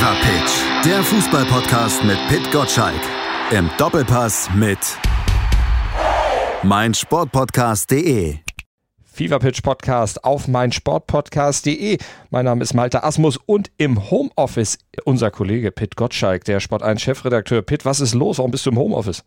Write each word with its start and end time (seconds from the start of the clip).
Fever 0.00 0.16
Pitch, 0.22 0.86
der 0.86 1.02
Fußballpodcast 1.02 2.04
mit 2.04 2.16
Pit 2.28 2.50
Gottschalk. 2.50 3.02
Im 3.50 3.68
Doppelpass 3.76 4.48
mit 4.54 4.78
meinsportpodcast.de. 6.62 8.38
Fever 9.04 9.38
Pitch 9.38 9.62
Podcast 9.62 10.24
auf 10.24 10.48
meinsportpodcast.de. 10.48 11.98
Mein 12.30 12.46
Name 12.46 12.62
ist 12.62 12.72
Malte 12.72 13.04
Asmus 13.04 13.36
und 13.36 13.70
im 13.76 14.10
Homeoffice 14.10 14.78
unser 15.04 15.30
Kollege 15.30 15.70
Pit 15.70 15.96
Gottschalk, 15.96 16.44
der 16.44 16.60
Sport 16.60 16.82
1 16.82 17.02
Chefredakteur. 17.02 17.60
Pit, 17.60 17.84
was 17.84 18.00
ist 18.00 18.14
los? 18.14 18.38
Warum 18.38 18.52
bist 18.52 18.64
du 18.64 18.70
im 18.70 18.78
Homeoffice? 18.78 19.22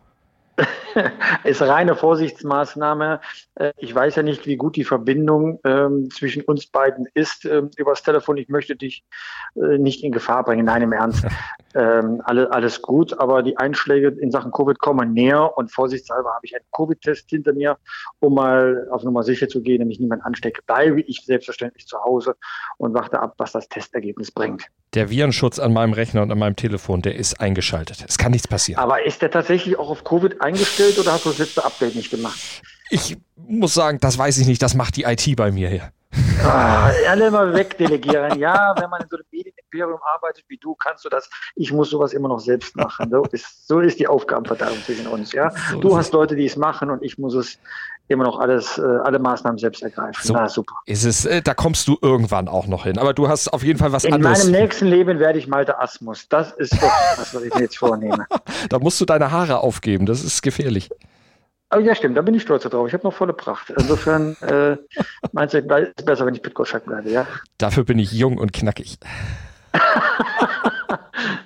ist 1.44 1.62
reine 1.62 1.96
Vorsichtsmaßnahme. 1.96 3.22
Äh, 3.56 3.72
ich 3.78 3.94
weiß 3.94 4.16
ja 4.16 4.24
nicht, 4.24 4.46
wie 4.46 4.56
gut 4.56 4.76
die 4.76 4.84
Verbindung 4.84 5.60
ähm, 5.64 6.10
zwischen 6.12 6.44
uns 6.44 6.68
beiden 6.68 7.08
ist 7.14 7.46
ähm, 7.46 7.72
übers 7.78 8.04
Telefon. 8.04 8.38
Ich 8.38 8.50
möchte 8.50 8.76
dich 8.76 9.04
äh, 9.56 9.78
nicht 9.78 10.04
in 10.04 10.12
Gefahr 10.12 10.44
bringen. 10.44 10.66
Nein, 10.66 10.84
im 10.84 10.92
Ernst. 10.92 11.26
ähm, 11.76 12.22
alle, 12.26 12.52
alles 12.52 12.82
gut, 12.82 13.18
aber 13.20 13.42
die 13.44 13.58
Einschläge 13.58 14.10
in 14.10 14.32
Sachen 14.32 14.52
Covid 14.52 14.80
kommen 14.80 15.14
näher 15.14 15.58
und 15.58 15.72
vorsichtshalber 15.72 16.30
habe 16.30 16.46
ich 16.46 16.56
einen 16.56 16.66
Covid-Test 16.72 17.30
hinter 17.30 17.54
mir, 17.54 17.78
um 18.20 18.36
mal 18.36 18.88
auf 18.92 19.04
Nummer 19.04 19.24
sicher 19.24 19.48
zu 19.48 19.62
gehen, 19.62 19.80
nämlich 19.80 20.00
niemand 20.00 20.24
anstecke. 20.24 20.62
Bleibe 20.66 21.02
ich 21.02 21.22
selbstverständlich 21.26 21.88
zu 21.88 21.98
Hause 22.04 22.36
und 22.78 22.94
warte 22.94 23.20
ab, 23.20 23.34
was 23.38 23.54
das 23.54 23.68
Testergebnis 23.70 24.32
bringt. 24.32 24.68
Der 24.94 25.10
Virenschutz 25.10 25.58
an 25.58 25.74
meinem 25.74 25.94
Rechner 25.94 26.22
und 26.22 26.32
an 26.32 26.38
meinem 26.38 26.56
Telefon, 26.56 27.02
der 27.02 27.16
ist 27.16 27.42
eingeschaltet. 27.42 28.06
Es 28.08 28.20
kann 28.20 28.32
nichts 28.32 28.48
passieren. 28.48 28.80
Aber 28.80 29.04
ist 29.04 29.24
der 29.24 29.32
tatsächlich 29.32 29.80
auch 29.80 29.90
auf 29.90 30.04
Covid 30.04 30.42
eingestellt 30.44 31.00
oder 31.00 31.14
hast 31.14 31.26
du 31.26 31.30
das 31.30 31.40
letzte 31.40 31.64
Update 31.64 31.96
nicht 31.96 32.12
gemacht? 32.12 32.40
Ich 32.90 33.18
muss 33.48 33.74
sagen, 33.74 34.00
das 34.00 34.18
weiß 34.18 34.38
ich 34.38 34.48
nicht. 34.48 34.62
Das 34.62 34.76
macht 34.76 34.96
die 34.98 35.04
IT 35.04 35.36
bei 35.36 35.52
mir 35.52 35.70
hier. 35.70 35.92
Ah, 36.44 36.92
alle 37.10 37.32
mal 37.32 37.54
wegdelegieren. 37.54 38.38
Ja, 38.38 38.76
wenn 38.78 38.90
man 38.90 39.02
in 39.02 39.08
so 39.10 39.16
einem 39.16 39.26
Medienimperium 39.32 40.00
arbeitet 40.14 40.46
wie 40.48 40.58
du, 40.58 40.76
kannst 40.76 41.04
du 41.06 41.10
das. 41.10 41.30
Ich 41.56 41.72
muss 41.72 41.90
sowas 41.90 42.14
immer 42.14 42.28
noch 42.28 42.40
selbst 42.40 42.76
machen. 42.76 43.10
So 43.10 43.24
ist, 43.32 43.68
so 43.68 43.80
ist 43.80 44.00
die 44.00 44.08
Aufgabenverteilung 44.08 44.78
zwischen 44.86 45.08
uns. 45.08 45.32
Ja, 45.32 45.52
so 45.72 45.80
du 45.80 45.98
hast 45.98 46.14
Leute, 46.14 46.36
die 46.36 46.46
es 46.46 46.56
machen 46.56 46.92
und 46.92 47.02
ich 47.02 47.18
muss 47.18 47.34
es 47.34 47.58
immer 48.08 48.24
noch 48.26 48.40
alles, 48.40 48.78
äh, 48.78 48.82
alle 48.82 49.20
Maßnahmen 49.20 49.58
selbst 49.58 49.82
ergreifen. 49.82 50.20
So 50.22 50.34
Na, 50.34 50.50
super. 50.50 50.76
Ist 50.86 51.06
es, 51.06 51.26
äh, 51.26 51.42
da 51.42 51.54
kommst 51.54 51.88
du 51.88 51.98
irgendwann 52.02 52.48
auch 52.48 52.68
noch 52.68 52.84
hin. 52.84 52.98
Aber 52.98 53.14
du 53.14 53.28
hast 53.28 53.48
auf 53.50 53.64
jeden 53.64 53.80
Fall 53.80 53.92
was 53.92 54.04
In 54.04 54.14
anderes. 54.14 54.46
In 54.46 54.52
meinem 54.52 54.62
nächsten 54.62 54.88
Leben 54.88 55.20
werde 55.20 55.40
ich 55.40 55.48
Malte 55.48 55.80
Asmus. 55.80 56.28
Das 56.30 56.52
ist 56.52 56.74
doch 56.74 56.82
das, 57.18 57.34
was 57.34 57.44
ich 57.44 57.54
mir 57.54 57.62
jetzt 57.62 57.78
vornehme. 57.78 58.26
da 58.70 58.80
musst 58.80 59.00
du 59.00 59.06
deine 59.06 59.32
Haare 59.32 59.60
aufgeben. 59.60 60.06
Das 60.06 60.24
ist 60.24 60.42
gefährlich. 60.42 60.90
Oh, 61.76 61.80
ja, 61.80 61.96
stimmt, 61.96 62.18
da 62.18 62.22
bin 62.22 62.36
ich 62.36 62.44
stolz 62.44 62.64
drauf. 62.64 62.88
Ich 62.88 62.94
habe 62.94 63.04
noch 63.04 63.14
volle 63.14 63.34
Pracht. 63.34 63.72
Insofern 63.72 64.36
äh, 64.42 64.78
meinst 65.32 65.56
du, 65.56 65.60
es 65.60 65.90
ist 65.98 66.06
besser, 66.06 66.26
wenn 66.26 66.36
ich 66.36 66.44
mit 66.44 66.54
Gottschalk 66.54 66.86
bleibe, 66.86 67.10
ja? 67.10 67.26
Dafür 67.58 67.84
bin 67.84 67.98
ich 67.98 68.12
jung 68.12 68.38
und 68.38 68.54
knackig. 68.54 69.00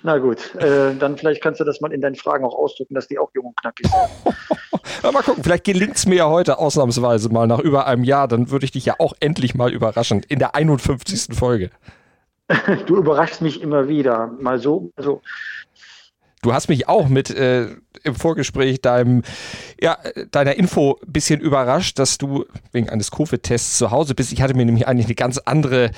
Na 0.03 0.17
gut, 0.17 0.55
äh, 0.55 0.95
dann 0.95 1.17
vielleicht 1.17 1.41
kannst 1.41 1.59
du 1.59 1.63
das 1.63 1.81
mal 1.81 1.91
in 1.91 2.01
deinen 2.01 2.15
Fragen 2.15 2.45
auch 2.45 2.55
ausdrücken, 2.55 2.95
dass 2.95 3.07
die 3.07 3.19
auch 3.19 3.29
jung 3.33 3.47
und 3.47 3.57
knackig 3.57 3.87
sind. 3.87 4.35
ja, 5.03 5.11
mal 5.11 5.23
gucken, 5.23 5.43
vielleicht 5.43 5.65
gelingt 5.65 5.97
es 5.97 6.05
mir 6.05 6.15
ja 6.15 6.29
heute 6.29 6.59
ausnahmsweise 6.59 7.29
mal 7.29 7.47
nach 7.47 7.59
über 7.59 7.85
einem 7.87 8.03
Jahr. 8.03 8.27
Dann 8.27 8.49
würde 8.49 8.65
ich 8.65 8.71
dich 8.71 8.85
ja 8.85 8.95
auch 8.99 9.13
endlich 9.19 9.55
mal 9.55 9.73
überraschen 9.73 10.23
in 10.27 10.39
der 10.39 10.55
51. 10.55 11.35
Folge. 11.37 11.69
Du 12.85 12.95
überraschst 12.95 13.41
mich 13.41 13.61
immer 13.61 13.89
wieder. 13.89 14.31
Mal 14.39 14.59
so, 14.59 14.93
mal 14.95 15.03
so. 15.03 15.21
Du 16.43 16.53
hast 16.53 16.69
mich 16.69 16.87
auch 16.87 17.09
mit 17.09 17.29
äh, 17.29 17.75
im 18.03 18.15
Vorgespräch 18.15 18.79
deinem, 18.79 19.23
ja, 19.81 19.97
deiner 20.31 20.55
Info 20.55 20.97
ein 21.05 21.11
bisschen 21.11 21.41
überrascht, 21.41 21.99
dass 21.99 22.17
du 22.17 22.45
wegen 22.71 22.89
eines 22.89 23.11
Covid-Tests 23.11 23.77
zu 23.77 23.91
Hause 23.91 24.15
bist. 24.15 24.31
Ich 24.31 24.41
hatte 24.41 24.53
mir 24.53 24.65
nämlich 24.65 24.87
eigentlich 24.87 25.07
eine 25.07 25.15
ganz 25.15 25.39
andere 25.39 25.91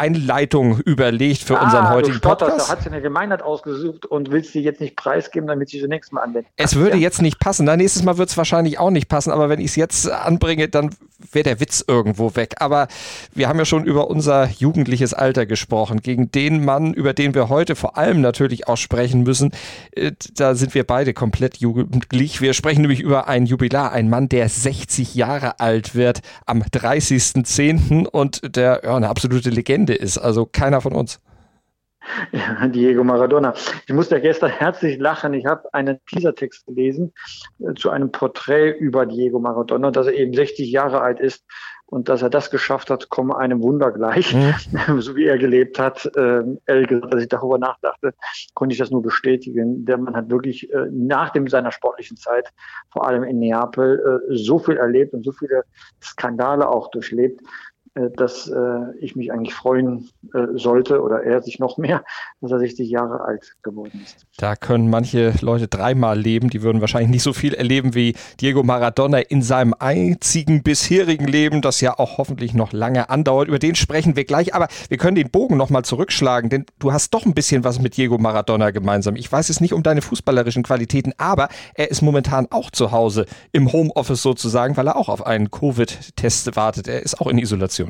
Einleitung 0.00 0.78
überlegt 0.80 1.42
für 1.42 1.60
ah, 1.60 1.64
unseren 1.64 1.90
heutigen 1.90 2.14
du 2.14 2.20
Podcast. 2.20 2.68
Da 2.68 2.72
hat 2.72 2.82
sie 2.82 2.88
eine 2.88 3.02
Gemeinheit 3.02 3.42
ausgesucht 3.42 4.06
und 4.06 4.30
willst 4.30 4.52
sie 4.52 4.60
jetzt 4.60 4.80
nicht 4.80 4.96
preisgeben, 4.96 5.46
damit 5.46 5.68
sie 5.68 5.78
sie 5.78 5.88
nächstes 5.88 6.12
Mal 6.12 6.22
anwendet. 6.22 6.50
Es 6.56 6.74
würde 6.74 6.96
ja. 6.96 7.02
jetzt 7.02 7.20
nicht 7.20 7.38
passen. 7.38 7.66
Na, 7.66 7.76
nächstes 7.76 8.02
Mal 8.02 8.16
wird 8.16 8.30
es 8.30 8.36
wahrscheinlich 8.36 8.78
auch 8.78 8.90
nicht 8.90 9.08
passen, 9.08 9.30
aber 9.30 9.50
wenn 9.50 9.60
ich 9.60 9.66
es 9.66 9.76
jetzt 9.76 10.10
anbringe, 10.10 10.68
dann 10.68 10.90
wäre 11.32 11.44
der 11.44 11.60
Witz 11.60 11.84
irgendwo 11.86 12.34
weg. 12.34 12.54
Aber 12.60 12.88
wir 13.34 13.48
haben 13.48 13.58
ja 13.58 13.66
schon 13.66 13.84
über 13.84 14.08
unser 14.08 14.48
jugendliches 14.48 15.12
Alter 15.12 15.44
gesprochen. 15.44 16.00
Gegen 16.00 16.32
den 16.32 16.64
Mann, 16.64 16.94
über 16.94 17.12
den 17.12 17.34
wir 17.34 17.50
heute 17.50 17.76
vor 17.76 17.98
allem 17.98 18.22
natürlich 18.22 18.68
auch 18.68 18.78
sprechen 18.78 19.22
müssen, 19.22 19.52
äh, 19.92 20.12
da 20.34 20.54
sind 20.54 20.74
wir 20.74 20.84
beide 20.84 21.12
komplett 21.12 21.58
jugendlich. 21.58 22.40
Wir 22.40 22.54
sprechen 22.54 22.80
nämlich 22.80 23.00
über 23.00 23.28
ein 23.28 23.46
Jubilar, 23.46 23.92
ein 23.92 24.08
Mann, 24.08 24.28
der 24.28 24.48
60 24.48 25.14
Jahre 25.14 25.60
alt 25.60 25.94
wird 25.94 26.20
am 26.46 26.62
30.10. 26.62 28.06
und 28.06 28.56
der 28.56 28.80
ja, 28.84 28.96
eine 28.96 29.08
absolute 29.08 29.50
Legende 29.50 29.89
ist. 29.94 30.18
Also 30.18 30.46
keiner 30.46 30.80
von 30.80 30.92
uns. 30.92 31.20
Ja, 32.32 32.66
Diego 32.66 33.04
Maradona. 33.04 33.54
Ich 33.86 33.92
musste 33.92 34.20
gestern 34.20 34.50
herzlich 34.50 34.98
lachen. 34.98 35.34
Ich 35.34 35.46
habe 35.46 35.72
einen 35.74 35.98
Teasertext 36.06 36.66
gelesen 36.66 37.12
äh, 37.60 37.74
zu 37.74 37.90
einem 37.90 38.10
Porträt 38.10 38.72
über 38.78 39.06
Diego 39.06 39.38
Maradona, 39.38 39.90
dass 39.90 40.06
er 40.06 40.14
eben 40.14 40.32
60 40.32 40.70
Jahre 40.70 41.02
alt 41.02 41.20
ist 41.20 41.44
und 41.90 42.08
dass 42.08 42.22
er 42.22 42.30
das 42.30 42.50
geschafft 42.50 42.88
hat, 42.88 43.10
komme 43.10 43.36
einem 43.36 43.62
Wunder 43.62 43.90
gleich, 43.90 44.34
mhm. 44.34 45.00
so 45.00 45.16
wie 45.16 45.26
er 45.26 45.38
gelebt 45.38 45.78
hat. 45.78 46.06
Äh, 46.16 46.42
ehrlich 46.66 46.88
gesagt, 46.88 47.12
als 47.12 47.22
ich 47.22 47.28
darüber 47.28 47.58
nachdachte, 47.58 48.14
konnte 48.54 48.72
ich 48.72 48.78
das 48.78 48.90
nur 48.90 49.02
bestätigen. 49.02 49.84
Der 49.84 49.98
Mann 49.98 50.14
hat 50.14 50.30
wirklich 50.30 50.72
äh, 50.72 50.86
nach 50.90 51.30
dem 51.30 51.48
seiner 51.48 51.72
sportlichen 51.72 52.16
Zeit, 52.16 52.48
vor 52.90 53.06
allem 53.06 53.24
in 53.24 53.40
Neapel, 53.40 54.22
äh, 54.30 54.36
so 54.36 54.58
viel 54.58 54.76
erlebt 54.76 55.12
und 55.12 55.24
so 55.24 55.32
viele 55.32 55.64
Skandale 56.00 56.68
auch 56.68 56.90
durchlebt, 56.90 57.40
dass 57.94 58.48
äh, 58.48 58.96
ich 59.00 59.16
mich 59.16 59.32
eigentlich 59.32 59.54
freuen 59.54 60.08
äh, 60.32 60.46
sollte 60.54 61.02
oder 61.02 61.24
er 61.24 61.42
sich 61.42 61.58
noch 61.58 61.76
mehr, 61.76 62.04
dass 62.40 62.52
er 62.52 62.60
60 62.60 62.88
Jahre 62.88 63.22
alt 63.22 63.56
geworden 63.62 64.00
ist. 64.04 64.26
Da 64.36 64.54
können 64.54 64.88
manche 64.88 65.34
Leute 65.40 65.66
dreimal 65.66 66.18
leben, 66.18 66.50
die 66.50 66.62
würden 66.62 66.80
wahrscheinlich 66.80 67.10
nicht 67.10 67.22
so 67.22 67.32
viel 67.32 67.52
erleben 67.52 67.94
wie 67.94 68.14
Diego 68.40 68.62
Maradona 68.62 69.18
in 69.18 69.42
seinem 69.42 69.74
einzigen 69.78 70.62
bisherigen 70.62 71.26
Leben, 71.26 71.62
das 71.62 71.80
ja 71.80 71.98
auch 71.98 72.18
hoffentlich 72.18 72.54
noch 72.54 72.72
lange 72.72 73.10
andauert. 73.10 73.48
Über 73.48 73.58
den 73.58 73.74
sprechen 73.74 74.14
wir 74.14 74.24
gleich, 74.24 74.54
aber 74.54 74.68
wir 74.88 74.96
können 74.96 75.16
den 75.16 75.30
Bogen 75.30 75.56
nochmal 75.56 75.84
zurückschlagen, 75.84 76.48
denn 76.48 76.66
du 76.78 76.92
hast 76.92 77.12
doch 77.12 77.26
ein 77.26 77.34
bisschen 77.34 77.64
was 77.64 77.80
mit 77.80 77.96
Diego 77.96 78.18
Maradona 78.18 78.70
gemeinsam. 78.70 79.16
Ich 79.16 79.30
weiß 79.30 79.50
es 79.50 79.60
nicht 79.60 79.74
um 79.74 79.82
deine 79.82 80.00
fußballerischen 80.00 80.62
Qualitäten, 80.62 81.12
aber 81.18 81.48
er 81.74 81.90
ist 81.90 82.02
momentan 82.02 82.46
auch 82.50 82.70
zu 82.70 82.92
Hause 82.92 83.26
im 83.52 83.72
Homeoffice 83.72 84.22
sozusagen, 84.22 84.76
weil 84.76 84.86
er 84.86 84.96
auch 84.96 85.08
auf 85.08 85.26
einen 85.26 85.50
Covid-Test 85.50 86.56
wartet. 86.56 86.86
Er 86.86 87.02
ist 87.02 87.20
auch 87.20 87.26
in 87.26 87.38
Isolation. 87.38 87.89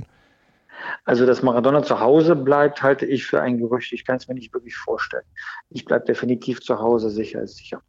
Also, 1.04 1.26
dass 1.26 1.42
Maradona 1.42 1.82
zu 1.82 2.00
Hause 2.00 2.36
bleibt, 2.36 2.82
halte 2.82 3.06
ich 3.06 3.26
für 3.26 3.40
ein 3.40 3.58
Gerücht. 3.58 3.92
Ich 3.92 4.04
kann 4.04 4.16
es 4.16 4.28
mir 4.28 4.34
nicht 4.34 4.52
wirklich 4.52 4.76
vorstellen. 4.76 5.24
Ich 5.70 5.84
bleibe 5.84 6.04
definitiv 6.04 6.60
zu 6.60 6.78
Hause, 6.78 7.10
sicher 7.10 7.42
ist 7.42 7.56
sicher. 7.56 7.82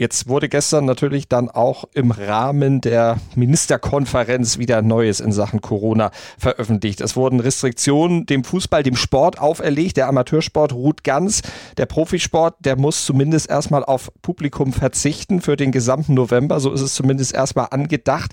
Jetzt 0.00 0.28
wurde 0.28 0.48
gestern 0.48 0.86
natürlich 0.86 1.28
dann 1.28 1.50
auch 1.50 1.84
im 1.92 2.10
Rahmen 2.10 2.80
der 2.80 3.18
Ministerkonferenz 3.34 4.56
wieder 4.56 4.80
Neues 4.80 5.20
in 5.20 5.30
Sachen 5.30 5.60
Corona 5.60 6.10
veröffentlicht. 6.38 7.02
Es 7.02 7.16
wurden 7.16 7.38
Restriktionen 7.38 8.24
dem 8.24 8.42
Fußball, 8.42 8.82
dem 8.82 8.96
Sport 8.96 9.38
auferlegt. 9.38 9.98
Der 9.98 10.08
Amateursport 10.08 10.72
ruht 10.72 11.04
ganz. 11.04 11.42
Der 11.76 11.84
Profisport, 11.84 12.54
der 12.60 12.78
muss 12.78 13.04
zumindest 13.04 13.50
erstmal 13.50 13.84
auf 13.84 14.10
Publikum 14.22 14.72
verzichten 14.72 15.42
für 15.42 15.56
den 15.56 15.70
gesamten 15.70 16.14
November. 16.14 16.60
So 16.60 16.72
ist 16.72 16.80
es 16.80 16.94
zumindest 16.94 17.34
erstmal 17.34 17.68
angedacht. 17.70 18.32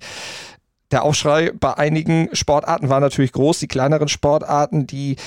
Der 0.92 1.03
Aufschrei 1.03 1.52
bei 1.52 1.78
einigen 1.78 2.30
Sportarten 2.34 2.90
war 2.90 3.00
natürlich 3.00 3.34
groß. 3.34 3.59
Die 3.59 3.68
kleineren 3.68 4.08
Sportarten, 4.08 4.88
die 4.88 5.18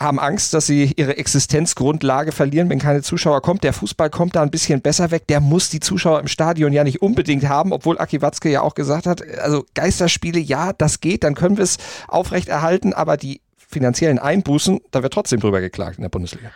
haben 0.00 0.18
Angst, 0.18 0.54
dass 0.54 0.66
sie 0.66 0.92
ihre 0.96 1.18
Existenzgrundlage 1.18 2.32
verlieren, 2.32 2.70
wenn 2.70 2.78
keine 2.78 3.02
Zuschauer 3.02 3.42
kommt. 3.42 3.62
Der 3.62 3.74
Fußball 3.74 4.08
kommt 4.08 4.34
da 4.34 4.42
ein 4.42 4.50
bisschen 4.50 4.80
besser 4.80 5.10
weg. 5.10 5.26
Der 5.28 5.40
muss 5.40 5.68
die 5.68 5.78
Zuschauer 5.78 6.20
im 6.20 6.26
Stadion 6.26 6.72
ja 6.72 6.84
nicht 6.84 7.02
unbedingt 7.02 7.46
haben, 7.48 7.72
obwohl 7.72 7.98
Aki 7.98 8.22
Watzke 8.22 8.48
ja 8.48 8.62
auch 8.62 8.74
gesagt 8.74 9.06
hat, 9.06 9.22
also 9.38 9.64
Geisterspiele, 9.74 10.40
ja, 10.40 10.72
das 10.72 11.00
geht, 11.00 11.22
dann 11.22 11.34
können 11.34 11.58
wir 11.58 11.64
es 11.64 11.76
aufrechterhalten, 12.08 12.94
aber 12.94 13.18
die 13.18 13.42
finanziellen 13.56 14.18
Einbußen, 14.18 14.80
da 14.90 15.02
wird 15.02 15.12
trotzdem 15.12 15.38
drüber 15.38 15.60
geklagt 15.60 15.98
in 15.98 16.02
der 16.02 16.08
Bundesliga. 16.08 16.50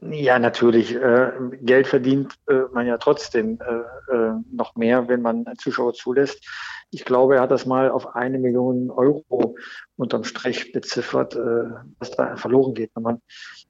Ja, 0.00 0.38
natürlich. 0.38 0.94
Äh, 0.94 1.32
Geld 1.60 1.86
verdient 1.88 2.34
äh, 2.48 2.60
man 2.72 2.86
ja 2.86 2.96
trotzdem 2.96 3.58
äh, 3.60 4.14
noch 4.50 4.76
mehr, 4.76 5.08
wenn 5.08 5.20
man 5.20 5.44
Zuschauer 5.58 5.92
zulässt. 5.92 6.46
Ich 6.94 7.04
glaube, 7.04 7.34
er 7.34 7.42
hat 7.42 7.50
das 7.50 7.66
mal 7.66 7.90
auf 7.90 8.14
eine 8.14 8.38
Million 8.38 8.88
Euro 8.88 9.56
unterm 9.96 10.22
Strich 10.22 10.70
beziffert, 10.70 11.34
äh, 11.34 11.64
was 11.98 12.12
da 12.12 12.36
verloren 12.36 12.72
geht, 12.72 12.92
wenn 12.94 13.02
man 13.02 13.20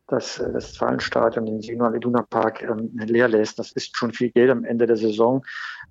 das 0.08 0.38
äh, 0.38 0.52
Westfalenstadion, 0.52 1.46
den 1.46 1.62
Signal 1.62 1.96
Iduna 1.96 2.20
Park 2.20 2.62
ähm, 2.62 2.90
leer 2.94 3.28
lässt. 3.28 3.58
Das 3.58 3.72
ist 3.72 3.96
schon 3.96 4.12
viel 4.12 4.30
Geld 4.30 4.50
am 4.50 4.64
Ende 4.64 4.86
der 4.86 4.98
Saison. 4.98 5.42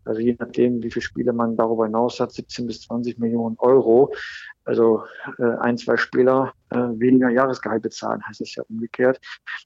Also 0.06 0.22
je 0.22 0.36
nachdem, 0.38 0.84
wie 0.84 0.92
viele 0.92 1.02
Spiele 1.02 1.34
man 1.34 1.58
darüber 1.58 1.86
hinaus 1.86 2.20
hat, 2.20 2.32
17 2.32 2.68
bis 2.68 2.82
20 2.82 3.18
Millionen 3.18 3.56
Euro. 3.58 4.14
Also 4.66 5.04
äh, 5.40 5.58
ein, 5.60 5.78
zwei 5.78 5.98
Spieler 5.98 6.54
äh, 6.70 6.78
weniger 6.78 7.30
Jahresgehalt 7.30 7.84
bezahlen, 7.84 8.26
heißt 8.26 8.42
es 8.42 8.56
ja 8.56 8.64
umgekehrt. 8.70 9.20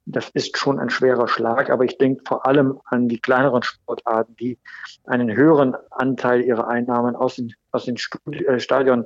Das 0.05 0.29
ist 0.29 0.57
schon 0.57 0.79
ein 0.79 0.89
schwerer 0.89 1.27
Schlag, 1.27 1.69
aber 1.69 1.85
ich 1.85 1.97
denke 1.97 2.23
vor 2.27 2.47
allem 2.47 2.79
an 2.85 3.07
die 3.07 3.19
kleineren 3.19 3.61
Sportarten, 3.63 4.35
die 4.37 4.57
einen 5.05 5.35
höheren 5.35 5.75
Anteil 5.91 6.41
ihrer 6.41 6.67
Einnahmen 6.67 7.15
aus 7.15 7.35
den, 7.35 7.53
aus 7.71 7.85
den 7.85 7.97
Studi 7.97 8.45
äh, 8.45 8.59
Stadion 8.59 9.05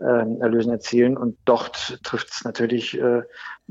äh, 0.00 0.04
Erlösen 0.04 0.72
erzielen. 0.72 1.16
Und 1.16 1.38
dort 1.44 2.02
trifft 2.02 2.30
es 2.32 2.44
natürlich 2.44 2.98
äh, 3.00 3.22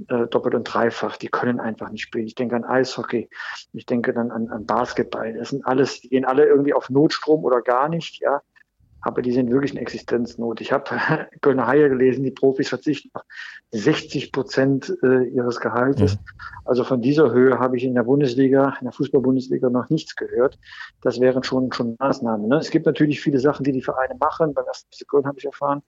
äh, 0.07 0.27
doppelt 0.29 0.55
und 0.55 0.63
dreifach. 0.63 1.17
Die 1.17 1.27
können 1.27 1.59
einfach 1.59 1.89
nicht 1.89 2.03
spielen. 2.03 2.27
Ich 2.27 2.35
denke 2.35 2.55
an 2.55 2.63
Eishockey, 2.63 3.29
ich 3.73 3.85
denke 3.85 4.13
dann 4.13 4.31
an, 4.31 4.49
an 4.49 4.65
Basketball. 4.65 5.33
Das 5.33 5.49
sind 5.49 5.65
alles, 5.65 5.99
die 5.99 6.09
gehen 6.09 6.25
alle 6.25 6.45
irgendwie 6.45 6.73
auf 6.73 6.89
Notstrom 6.89 7.43
oder 7.43 7.61
gar 7.61 7.89
nicht, 7.89 8.21
ja 8.21 8.41
aber 9.07 9.21
die 9.21 9.31
sind 9.31 9.49
wirklich 9.49 9.71
in 9.71 9.77
Existenznot. 9.77 10.59
Ich 10.59 10.73
habe 10.73 10.83
Kölner 11.41 11.65
Haie 11.65 11.87
gelesen, 11.87 12.25
die 12.25 12.31
Profis 12.31 12.67
verzichten 12.67 13.09
auf 13.13 13.21
60 13.71 14.33
Prozent 14.33 14.93
äh, 15.01 15.23
ihres 15.29 15.61
Gehaltes. 15.61 16.15
Mhm. 16.15 16.19
Also 16.65 16.83
von 16.83 17.01
dieser 17.01 17.31
Höhe 17.31 17.57
habe 17.57 17.77
ich 17.77 17.85
in 17.85 17.95
der 17.95 18.03
Bundesliga, 18.03 18.75
in 18.81 18.85
der 18.85 18.91
Fußball-Bundesliga 18.91 19.69
noch 19.69 19.89
nichts 19.89 20.13
gehört. 20.17 20.59
Das 21.01 21.21
wären 21.21 21.41
schon, 21.43 21.71
schon 21.71 21.95
Maßnahmen. 21.97 22.49
Ne? 22.49 22.57
Es 22.57 22.69
gibt 22.69 22.85
natürlich 22.85 23.21
viele 23.21 23.39
Sachen, 23.39 23.63
die 23.63 23.71
die 23.71 23.81
Vereine 23.81 24.15
machen. 24.19 24.53
Beim 24.53 24.65
ersten 24.65 24.89
Köln 25.07 25.25
habe 25.25 25.39
ich 25.39 25.45
erfahren, 25.45 25.83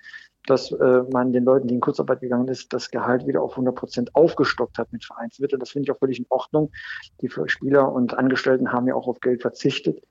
dass 0.46 0.72
äh, 0.72 1.04
man 1.12 1.34
den 1.34 1.44
Leuten, 1.44 1.68
die 1.68 1.74
in 1.74 1.82
Kurzarbeit 1.82 2.22
gegangen 2.22 2.48
ist, 2.48 2.72
das 2.72 2.90
Gehalt 2.90 3.28
wieder 3.28 3.42
auf 3.42 3.52
100 3.52 3.76
Prozent 3.76 4.16
aufgestockt 4.16 4.78
hat 4.78 4.94
mit 4.94 5.04
Vereinsmitteln. 5.04 5.60
Das 5.60 5.72
finde 5.72 5.88
ich 5.88 5.92
auch 5.92 6.00
völlig 6.00 6.20
in 6.20 6.26
Ordnung. 6.30 6.72
Die 7.22 7.30
Spieler 7.48 7.92
und 7.92 8.18
Angestellten 8.18 8.72
haben 8.72 8.88
ja 8.88 8.96
auch 8.96 9.08
auf 9.08 9.20
Geld 9.20 9.42
verzichtet. 9.42 10.02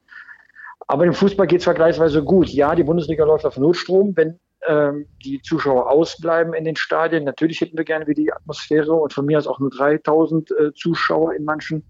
Aber 0.86 1.04
im 1.04 1.12
Fußball 1.12 1.46
geht 1.46 1.58
es 1.58 1.64
vergleichsweise 1.64 2.22
gut. 2.22 2.48
Ja, 2.48 2.74
die 2.74 2.84
Bundesliga 2.84 3.24
läuft 3.24 3.44
auf 3.44 3.58
Notstrom. 3.58 4.16
Wenn 4.16 4.38
ähm, 4.66 5.06
die 5.24 5.42
Zuschauer 5.42 5.90
ausbleiben 5.90 6.54
in 6.54 6.64
den 6.64 6.76
Stadien, 6.76 7.24
natürlich 7.24 7.60
hätten 7.60 7.76
wir 7.76 7.84
gerne 7.84 8.06
wieder 8.06 8.22
die 8.22 8.32
Atmosphäre 8.32 8.92
und 8.92 9.12
von 9.12 9.26
mir 9.26 9.38
aus 9.38 9.46
auch 9.46 9.58
nur 9.58 9.70
3000 9.70 10.50
äh, 10.50 10.72
Zuschauer 10.74 11.34
in 11.34 11.44
manchen 11.44 11.84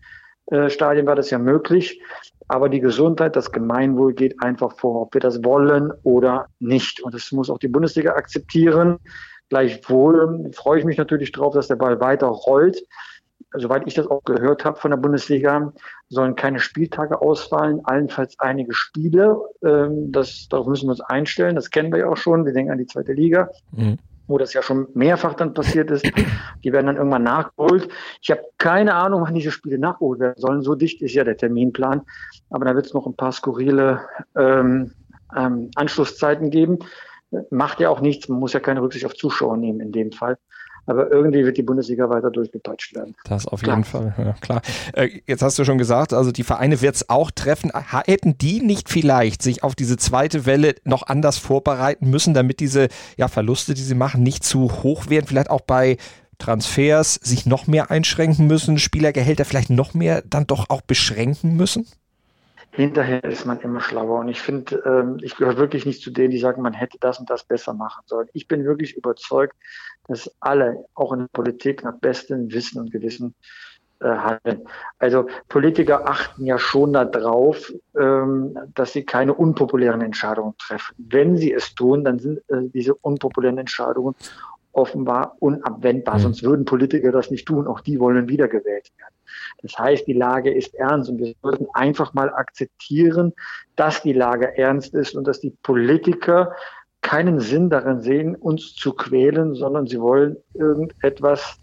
äh, 0.47 0.71
Stadien 0.71 1.07
war 1.07 1.17
das 1.17 1.31
ja 1.31 1.39
möglich. 1.39 2.03
Aber 2.49 2.69
die 2.69 2.81
Gesundheit, 2.81 3.37
das 3.37 3.53
Gemeinwohl 3.53 4.15
geht 4.15 4.43
einfach 4.43 4.79
vor, 4.79 5.03
ob 5.03 5.15
wir 5.15 5.21
das 5.21 5.45
wollen 5.45 5.93
oder 6.03 6.47
nicht. 6.59 7.01
Und 7.03 7.15
das 7.15 7.31
muss 7.31 7.51
auch 7.51 7.59
die 7.59 7.69
Bundesliga 7.69 8.15
akzeptieren. 8.15 8.99
Gleichwohl 9.51 10.51
freue 10.55 10.79
ich 10.79 10.85
mich 10.85 10.97
natürlich 10.97 11.33
darauf, 11.33 11.55
dass 11.55 11.69
der 11.69 11.77
Ball 11.77 12.01
weiter 12.01 12.27
rollt 12.27 12.83
soweit 13.53 13.87
ich 13.87 13.95
das 13.95 14.07
auch 14.07 14.23
gehört 14.25 14.65
habe 14.65 14.79
von 14.79 14.91
der 14.91 14.99
Bundesliga, 14.99 15.73
sollen 16.09 16.37
keine 16.37 16.61
Spieltage 16.61 17.21
ausfallen, 17.21 17.81
allenfalls 17.85 18.39
einige 18.39 18.75
Spiele. 18.75 19.41
Ähm, 19.65 20.13
das, 20.13 20.49
darauf 20.49 20.67
müssen 20.67 20.87
wir 20.87 20.93
uns 20.93 21.01
einstellen. 21.01 21.57
Das 21.57 21.71
kennen 21.71 21.93
wir 21.93 22.01
ja 22.01 22.09
auch 22.09 22.17
schon. 22.17 22.45
Wir 22.45 22.53
denken 22.53 22.73
an 22.73 22.79
die 22.79 22.87
zweite 22.87 23.13
Liga. 23.13 23.51
Mhm 23.73 23.99
wo 24.29 24.39
das 24.39 24.53
ja 24.53 24.63
schon 24.63 24.87
mehrfach 24.95 25.35
dann 25.35 25.55
passiert 25.55 25.91
ist. 25.91 26.07
Die 26.63 26.73
werden 26.73 26.87
dann 26.87 26.97
irgendwann 26.97 27.25
nachgeholt. 27.25 27.89
Ich 28.21 28.31
habe 28.31 28.43
keine 28.59 28.95
Ahnung, 28.95 29.23
wann 29.23 29.35
diese 29.35 29.51
Spiele 29.51 29.79
nachgeholt 29.79 30.21
werden 30.21 30.35
sollen. 30.37 30.63
So 30.63 30.75
dicht 30.75 31.03
ist 31.03 31.15
ja 31.15 31.25
der 31.25 31.37
Terminplan. 31.37 32.03
Aber 32.51 32.67
da 32.67 32.75
wird 32.75 32.87
es 32.87 32.95
noch 32.95 33.07
ein 33.07 33.17
paar 33.17 33.33
skurrile 33.33 34.03
ähm, 34.37 34.93
ähm, 35.37 35.71
Anschlusszeiten 35.75 36.51
geben. 36.51 36.79
Macht 37.51 37.81
ja 37.81 37.89
auch 37.89 38.01
nichts. 38.01 38.29
Man 38.29 38.39
muss 38.39 38.53
ja 38.53 38.61
keine 38.61 38.83
Rücksicht 38.83 39.07
auf 39.07 39.15
Zuschauer 39.15 39.57
nehmen 39.57 39.81
in 39.81 39.93
dem 39.93 40.13
Fall. 40.13 40.39
Aber 40.89 41.11
irgendwie 41.13 41.45
wird 41.45 41.59
die 41.59 41.63
Bundesliga 41.63 42.09
weiter 42.09 42.31
durchgepeitscht 42.31 42.95
werden. 42.95 43.15
Das 43.25 43.47
auf 43.47 43.61
jeden 43.61 43.83
klar. 43.83 44.13
Fall, 44.15 44.25
ja, 44.25 44.33
klar. 44.41 44.63
Äh, 44.95 45.21
jetzt 45.27 45.43
hast 45.43 45.59
du 45.59 45.65
schon 45.65 45.77
gesagt, 45.77 46.15
also 46.15 46.33
die 46.33 46.45
Vereine 46.45 46.81
wird 46.81 46.97
es 46.97 47.11
auch 47.11 47.31
treffen. 47.31 47.71
Hätten 48.07 48.39
die 48.39 48.61
nicht 48.61 48.89
vielleicht 48.89 49.43
sich 49.43 49.63
auf 49.63 49.75
diese 49.75 49.99
zweite 49.99 50.47
Welle 50.47 50.75
noch 50.85 51.03
anders 51.07 51.37
vorbereiten 51.37 52.09
müssen, 52.09 52.33
damit 52.33 52.61
diese 52.61 52.89
ja, 53.19 53.29
Verluste, 53.29 53.75
die 53.75 53.83
sie 53.83 53.95
machen, 53.95 54.23
nicht 54.23 54.45
zu 54.45 54.83
hoch 54.83 55.11
werden? 55.11 55.27
Vielleicht 55.27 55.51
auch 55.51 55.61
bei 55.61 55.99
Transfers 56.39 57.15
sich 57.15 57.45
noch 57.45 57.67
mehr 57.67 57.91
einschränken 57.91 58.47
müssen, 58.47 58.79
Spielergehälter 58.79 59.45
vielleicht 59.45 59.71
noch 59.71 59.93
mehr 59.93 60.23
dann 60.23 60.47
doch 60.47 60.71
auch 60.71 60.81
beschränken 60.81 61.57
müssen? 61.57 61.87
Hinterher 62.71 63.25
ist 63.25 63.45
man 63.45 63.61
immer 63.61 63.81
schlauer. 63.81 64.21
Und 64.21 64.29
ich 64.29 64.41
finde, 64.41 64.83
ähm, 64.85 65.19
ich 65.23 65.37
gehöre 65.37 65.57
wirklich 65.57 65.87
nicht 65.87 66.03
zu 66.03 66.11
denen, 66.11 66.31
die 66.31 66.39
sagen, 66.39 66.63
man 66.63 66.75
hätte 66.75 66.99
das 67.01 67.19
und 67.19 67.31
das 67.31 67.45
besser 67.45 67.75
machen 67.75 68.03
sollen. 68.07 68.29
Ich 68.33 68.49
bin 68.49 68.65
wirklich 68.65 68.97
überzeugt, 68.97 69.57
dass 70.07 70.35
alle, 70.41 70.85
auch 70.95 71.13
in 71.13 71.21
der 71.21 71.29
Politik, 71.33 71.85
nach 71.85 71.99
bestem 71.99 72.51
Wissen 72.53 72.81
und 72.81 72.91
Gewissen 72.91 73.35
äh, 74.01 74.09
handeln. 74.09 74.65
Also 74.99 75.27
Politiker 75.49 76.09
achten 76.09 76.47
ja 76.47 76.59
schon 76.59 76.93
darauf, 76.93 77.73
ähm, 77.99 78.57
dass 78.75 78.93
sie 78.93 79.05
keine 79.05 79.35
unpopulären 79.35 80.03
Entscheidungen 80.03 80.55
treffen. 80.59 80.95
Wenn 80.99 81.37
sie 81.37 81.53
es 81.53 81.75
tun, 81.75 82.05
dann 82.05 82.19
sind 82.21 82.39
äh, 82.49 82.69
diese 82.73 82.95
unpopulären 82.95 83.59
Entscheidungen 83.59 84.15
offenbar 84.79 85.37
unabwendbar. 85.41 86.17
Mhm. 86.17 86.21
Sonst 86.21 86.43
würden 86.43 86.65
Politiker 86.65 87.13
das 87.13 87.31
nicht 87.31 87.47
tun. 87.47 87.67
Auch 87.67 87.81
die 87.81 87.99
wollen 87.99 88.29
wiedergewählt 88.29 88.91
werden. 88.97 89.15
Das 89.63 89.77
heißt, 89.77 90.07
die 90.07 90.15
Lage 90.15 90.55
ist 90.55 90.75
ernst 90.75 91.11
und 91.11 91.19
wir 91.19 91.35
sollten 91.43 91.67
einfach 91.75 92.15
mal 92.15 92.33
akzeptieren, 92.33 93.33
dass 93.77 94.03
die 94.03 94.13
Lage 94.13 94.57
ernst 94.57 94.95
ist 94.95 95.15
und 95.17 95.27
dass 95.27 95.41
die 95.41 95.51
Politiker 95.63 96.53
keinen 97.03 97.41
Sinn 97.41 97.71
darin 97.71 98.01
sehen, 98.01 98.37
uns 98.37 98.75
zu 98.75 98.93
quälen, 98.93 99.55
sondern 99.55 99.87
sie 99.87 100.01
wollen 100.01 100.37
irgendetwas 100.55 101.59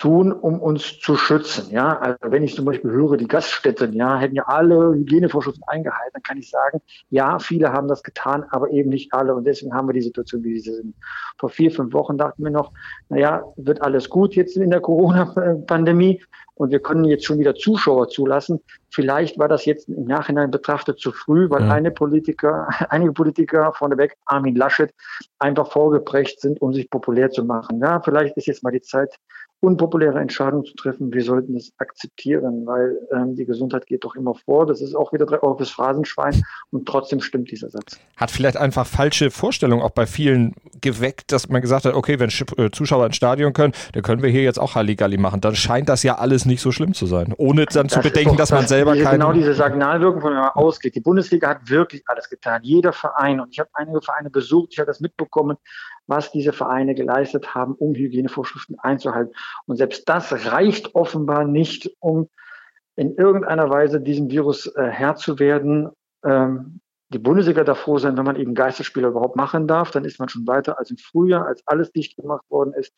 tun, 0.00 0.32
um 0.32 0.60
uns 0.60 0.98
zu 0.98 1.14
schützen. 1.14 1.70
Ja, 1.70 1.98
also 1.98 2.16
wenn 2.22 2.42
ich 2.42 2.54
zum 2.54 2.64
Beispiel 2.64 2.90
höre, 2.90 3.18
die 3.18 3.28
Gaststätten, 3.28 3.92
ja, 3.92 4.18
hätten 4.18 4.34
ja 4.34 4.44
alle 4.46 4.94
Hygienevorschriften 4.94 5.62
eingehalten, 5.66 6.12
dann 6.14 6.22
kann 6.22 6.38
ich 6.38 6.48
sagen, 6.48 6.80
ja, 7.10 7.38
viele 7.38 7.70
haben 7.72 7.86
das 7.86 8.02
getan, 8.02 8.44
aber 8.50 8.70
eben 8.70 8.88
nicht 8.88 9.12
alle. 9.12 9.34
Und 9.34 9.44
deswegen 9.44 9.74
haben 9.74 9.88
wir 9.88 9.92
die 9.92 10.00
Situation, 10.00 10.42
wie 10.42 10.58
sie 10.58 10.72
sind. 10.72 10.94
Vor 11.38 11.50
vier, 11.50 11.70
fünf 11.70 11.92
Wochen 11.92 12.16
dachten 12.16 12.42
wir 12.42 12.50
noch, 12.50 12.72
naja, 13.10 13.44
wird 13.56 13.82
alles 13.82 14.08
gut 14.08 14.34
jetzt 14.34 14.56
in 14.56 14.70
der 14.70 14.80
Corona-Pandemie 14.80 16.22
und 16.60 16.70
wir 16.70 16.80
können 16.80 17.04
jetzt 17.04 17.24
schon 17.24 17.38
wieder 17.38 17.54
Zuschauer 17.54 18.08
zulassen. 18.08 18.60
Vielleicht 18.90 19.38
war 19.38 19.48
das 19.48 19.64
jetzt 19.64 19.88
im 19.88 20.04
Nachhinein 20.04 20.50
betrachtet 20.50 20.98
zu 20.98 21.10
früh, 21.10 21.48
weil 21.48 21.62
ja. 21.62 21.72
eine 21.72 21.90
Politiker, 21.90 22.68
einige 22.90 23.12
Politiker 23.12 23.72
vorneweg, 23.72 24.16
Armin 24.26 24.56
Laschet, 24.56 24.92
einfach 25.38 25.72
vorgeprägt 25.72 26.40
sind, 26.40 26.60
um 26.60 26.74
sich 26.74 26.90
populär 26.90 27.30
zu 27.30 27.44
machen. 27.44 27.80
Ja, 27.80 28.00
vielleicht 28.00 28.36
ist 28.36 28.46
jetzt 28.46 28.62
mal 28.62 28.72
die 28.72 28.82
Zeit, 28.82 29.14
unpopuläre 29.60 30.18
Entscheidungen 30.18 30.64
zu 30.64 30.74
treffen. 30.74 31.12
Wir 31.12 31.22
sollten 31.22 31.54
das 31.54 31.72
akzeptieren, 31.76 32.66
weil 32.66 32.98
ähm, 33.12 33.36
die 33.36 33.44
Gesundheit 33.44 33.86
geht 33.86 34.04
doch 34.04 34.16
immer 34.16 34.34
vor. 34.34 34.66
Das 34.66 34.80
ist 34.80 34.94
auch 34.94 35.12
wieder 35.12 35.26
drei 35.26 35.42
Euro 35.42 35.56
fürs 35.56 35.70
Phrasenschwein 35.70 36.42
und 36.70 36.88
trotzdem 36.88 37.20
stimmt 37.20 37.50
dieser 37.50 37.68
Satz. 37.68 37.98
Hat 38.16 38.30
vielleicht 38.30 38.56
einfach 38.56 38.86
falsche 38.86 39.30
Vorstellungen 39.30 39.82
auch 39.82 39.90
bei 39.90 40.06
vielen 40.06 40.54
geweckt, 40.80 41.30
dass 41.32 41.48
man 41.50 41.60
gesagt 41.60 41.84
hat, 41.84 41.94
okay, 41.94 42.18
wenn 42.18 42.30
äh, 42.56 42.70
Zuschauer 42.70 43.04
ins 43.06 43.16
Stadion 43.16 43.52
können, 43.52 43.74
dann 43.92 44.02
können 44.02 44.22
wir 44.22 44.30
hier 44.30 44.42
jetzt 44.42 44.58
auch 44.58 44.74
Halligalli 44.76 45.18
machen. 45.18 45.42
Dann 45.42 45.54
scheint 45.54 45.90
das 45.90 46.02
ja 46.02 46.16
alles 46.16 46.46
nicht 46.46 46.62
so 46.62 46.72
schlimm 46.72 46.94
zu 46.94 47.04
sein. 47.04 47.34
Ohne 47.36 47.66
dann 47.66 47.86
das 47.88 47.94
zu 47.94 48.00
bedenken, 48.00 48.30
doch, 48.30 48.38
dass 48.38 48.52
man 48.52 48.66
selber 48.66 48.96
keine... 48.96 49.10
Genau 49.10 49.32
diese 49.32 49.52
Signalwirkung, 49.52 50.22
von 50.22 50.32
der 50.32 50.40
man 50.40 50.50
ausgeht. 50.50 50.94
Die 50.94 51.00
Bundesliga 51.00 51.50
hat 51.50 51.68
wirklich 51.68 52.02
alles 52.06 52.30
getan. 52.30 52.62
Jeder 52.62 52.94
Verein. 52.94 53.40
Und 53.40 53.50
ich 53.52 53.60
habe 53.60 53.68
einige 53.74 54.00
Vereine 54.00 54.30
besucht, 54.30 54.70
ich 54.72 54.78
habe 54.78 54.86
das 54.86 55.00
mitbekommen, 55.00 55.58
was 56.06 56.32
diese 56.32 56.52
Vereine 56.52 56.94
geleistet 56.94 57.54
haben, 57.54 57.74
um 57.74 57.94
Hygienevorschriften 57.94 58.78
einzuhalten. 58.80 59.34
Und 59.66 59.76
selbst 59.76 60.08
das 60.08 60.52
reicht 60.52 60.94
offenbar 60.94 61.44
nicht, 61.44 61.90
um 62.00 62.28
in 62.96 63.14
irgendeiner 63.16 63.70
Weise 63.70 64.00
diesem 64.00 64.30
Virus 64.30 64.66
äh, 64.66 64.88
Herr 64.88 65.16
zu 65.16 65.38
werden. 65.38 65.90
Ähm, 66.24 66.80
die 67.12 67.18
Bundesliga 67.18 67.64
darf 67.64 67.80
froh 67.80 67.98
sein, 67.98 68.16
wenn 68.16 68.24
man 68.24 68.36
eben 68.36 68.54
Geisterspieler 68.54 69.08
überhaupt 69.08 69.36
machen 69.36 69.66
darf. 69.66 69.90
Dann 69.90 70.04
ist 70.04 70.18
man 70.18 70.28
schon 70.28 70.46
weiter 70.46 70.78
als 70.78 70.90
im 70.90 70.98
Frühjahr, 70.98 71.46
als 71.46 71.62
alles 71.66 71.92
dicht 71.92 72.16
gemacht 72.16 72.44
worden 72.50 72.74
ist. 72.74 72.92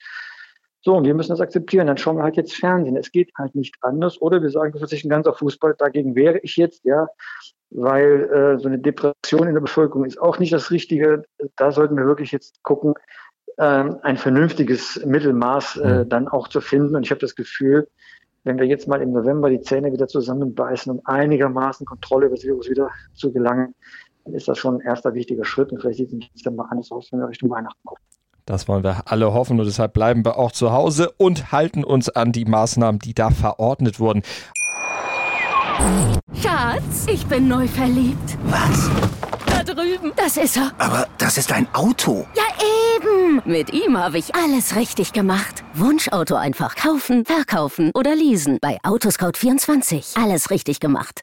So, 0.83 0.97
und 0.97 1.05
wir 1.05 1.15
müssen 1.15 1.31
das 1.31 1.41
akzeptieren. 1.41 1.87
Dann 1.87 1.97
schauen 1.97 2.17
wir 2.17 2.25
halt 2.25 2.37
jetzt 2.37 2.55
Fernsehen. 2.55 2.97
Es 2.97 3.11
geht 3.11 3.31
halt 3.39 3.55
nicht 3.55 3.77
anders. 3.81 4.21
Oder 4.21 4.43
wir 4.43 4.51
sagen, 4.51 4.75
wir 4.75 4.81
verzichten 4.81 5.09
ganz 5.09 5.27
auf 5.27 5.39
Fußball. 5.39 5.75
Dagegen 5.79 6.15
wäre 6.15 6.39
ich 6.39 6.57
jetzt, 6.57 6.85
ja 6.85 7.07
weil 7.75 8.31
äh, 8.31 8.59
so 8.59 8.69
eine 8.69 8.79
Depression 8.79 9.49
in 9.49 9.55
der 9.55 9.61
Bevölkerung 9.61 10.05
ist 10.05 10.21
auch 10.21 10.39
nicht 10.39 10.53
das 10.53 10.71
Richtige. 10.71 11.25
Da 11.57 11.73
sollten 11.73 11.97
wir 11.97 12.05
wirklich 12.05 12.33
jetzt 12.33 12.63
gucken, 12.63 12.95
ähm, 13.59 13.99
ein 14.03 14.17
vernünftiges 14.17 15.05
Mittelmaß 15.05 15.77
äh, 15.77 16.05
mhm. 16.05 16.09
dann 16.09 16.29
auch 16.29 16.49
zu 16.49 16.61
finden. 16.61 16.97
Und 16.97 17.05
ich 17.05 17.11
habe 17.11 17.21
das 17.21 17.35
Gefühl, 17.35 17.89
wenn 18.45 18.59
wir 18.59 18.67
jetzt 18.67 18.89
mal 18.89 19.01
im 19.01 19.13
November 19.13 19.51
die 19.51 19.61
Zähne 19.61 19.93
wieder 19.93 20.09
zusammenbeißen, 20.09 20.93
um 20.93 21.01
einigermaßen 21.05 21.87
Kontrolle 21.87 22.27
über 22.27 22.35
das 22.35 22.45
Virus 22.45 22.69
wieder 22.69 22.91
zu 23.15 23.33
gelangen, 23.33 23.75
dann 24.25 24.35
ist 24.35 24.49
das 24.49 24.59
schon 24.59 24.77
ein 24.77 24.81
erster 24.81 25.15
wichtiger 25.15 25.45
Schritt. 25.45 25.73
Und 25.73 25.81
vielleicht 25.81 25.99
sieht 25.99 26.31
es 26.35 26.43
dann 26.43 26.57
mal 26.57 26.67
anders 26.71 26.91
aus, 26.91 27.11
wenn 27.13 27.21
wir 27.21 27.29
Richtung 27.29 27.51
Weihnachten 27.51 27.81
gucken. 27.85 28.05
Das 28.47 28.67
wollen 28.69 28.83
wir 28.83 29.03
alle 29.07 29.33
hoffen 29.33 29.61
und 29.61 29.67
deshalb 29.67 29.93
bleiben 29.93 30.25
wir 30.25 30.37
auch 30.37 30.53
zu 30.53 30.73
Hause 30.73 31.11
und 31.17 31.53
halten 31.53 31.85
uns 31.85 32.09
an 32.09 32.33
die 32.33 32.45
Maßnahmen, 32.45 32.99
die 32.99 33.15
da 33.15 33.31
verordnet 33.31 34.01
wurden. 34.01 34.23
Schatz, 36.41 37.07
ich 37.07 37.27
bin 37.27 37.49
neu 37.49 37.67
verliebt. 37.67 38.39
Was? 38.45 38.91
Da 39.47 39.63
drüben. 39.63 40.13
Das 40.17 40.37
ist 40.37 40.57
er. 40.57 40.73
Aber 40.79 41.07
das 41.19 41.39
ist 41.39 41.53
ein 41.53 41.67
Auto. 41.73 42.27
Ja, 42.35 42.43
eben. 42.97 43.43
Mit 43.45 43.73
ihm 43.73 43.97
habe 43.97 44.19
ich 44.19 44.35
alles 44.35 44.77
richtig 44.77 45.13
gemacht. 45.13 45.65
Wunschauto 45.75 46.35
einfach 46.35 46.77
kaufen, 46.77 47.25
verkaufen 47.25 47.91
oder 47.95 48.15
leasen. 48.15 48.59
Bei 48.61 48.79
Autoscout24. 48.83 50.23
Alles 50.23 50.51
richtig 50.51 50.81
gemacht. 50.81 51.23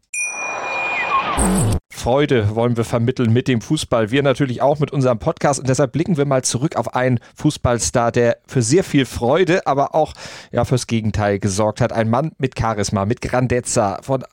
Freude 2.01 2.55
wollen 2.55 2.77
wir 2.77 2.83
vermitteln 2.83 3.31
mit 3.31 3.47
dem 3.47 3.61
Fußball. 3.61 4.09
Wir 4.09 4.23
natürlich 4.23 4.61
auch 4.61 4.79
mit 4.79 4.91
unserem 4.91 5.19
Podcast. 5.19 5.59
Und 5.59 5.69
deshalb 5.69 5.91
blicken 5.91 6.17
wir 6.17 6.25
mal 6.25 6.43
zurück 6.43 6.75
auf 6.75 6.95
einen 6.95 7.19
Fußballstar, 7.35 8.11
der 8.11 8.37
für 8.47 8.63
sehr 8.63 8.83
viel 8.83 9.05
Freude, 9.05 9.67
aber 9.67 9.93
auch 9.93 10.13
ja, 10.51 10.65
fürs 10.65 10.87
Gegenteil 10.87 11.37
gesorgt 11.37 11.79
hat. 11.79 11.93
Ein 11.93 12.09
Mann 12.09 12.31
mit 12.39 12.57
Charisma, 12.57 13.05
mit 13.05 13.21
Grandezza, 13.21 13.99
von 14.01 14.23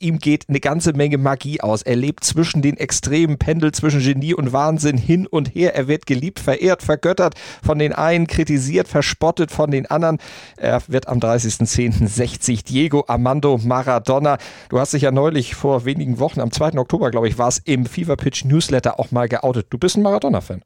ihm 0.00 0.18
geht 0.18 0.48
eine 0.48 0.60
ganze 0.60 0.92
Menge 0.92 1.18
Magie 1.18 1.60
aus. 1.60 1.82
Er 1.82 1.96
lebt 1.96 2.24
zwischen 2.24 2.62
den 2.62 2.76
Extremen, 2.76 3.38
pendelt 3.38 3.76
zwischen 3.76 4.00
Genie 4.00 4.34
und 4.34 4.52
Wahnsinn 4.52 4.96
hin 4.96 5.26
und 5.26 5.54
her. 5.54 5.74
Er 5.74 5.88
wird 5.88 6.06
geliebt, 6.06 6.40
verehrt, 6.40 6.82
vergöttert, 6.82 7.34
von 7.62 7.78
den 7.78 7.92
einen 7.92 8.26
kritisiert, 8.26 8.88
verspottet 8.88 9.50
von 9.50 9.70
den 9.70 9.86
anderen. 9.86 10.18
Er 10.56 10.82
wird 10.88 11.08
am 11.08 11.18
30.10.60 11.18 12.64
Diego 12.64 13.04
Armando 13.08 13.58
Maradona. 13.58 14.38
Du 14.68 14.78
hast 14.78 14.92
dich 14.92 15.02
ja 15.02 15.10
neulich 15.10 15.54
vor 15.54 15.84
wenigen 15.84 16.18
Wochen, 16.18 16.40
am 16.40 16.50
2. 16.50 16.78
Oktober, 16.78 17.10
glaube 17.10 17.28
ich, 17.28 17.38
war 17.38 17.48
es 17.48 17.58
im 17.58 17.86
Fever 17.86 18.16
Pitch 18.16 18.44
Newsletter 18.44 18.98
auch 18.98 19.10
mal 19.10 19.28
geoutet. 19.28 19.66
Du 19.70 19.78
bist 19.78 19.96
ein 19.96 20.02
Maradona-Fan. 20.02 20.62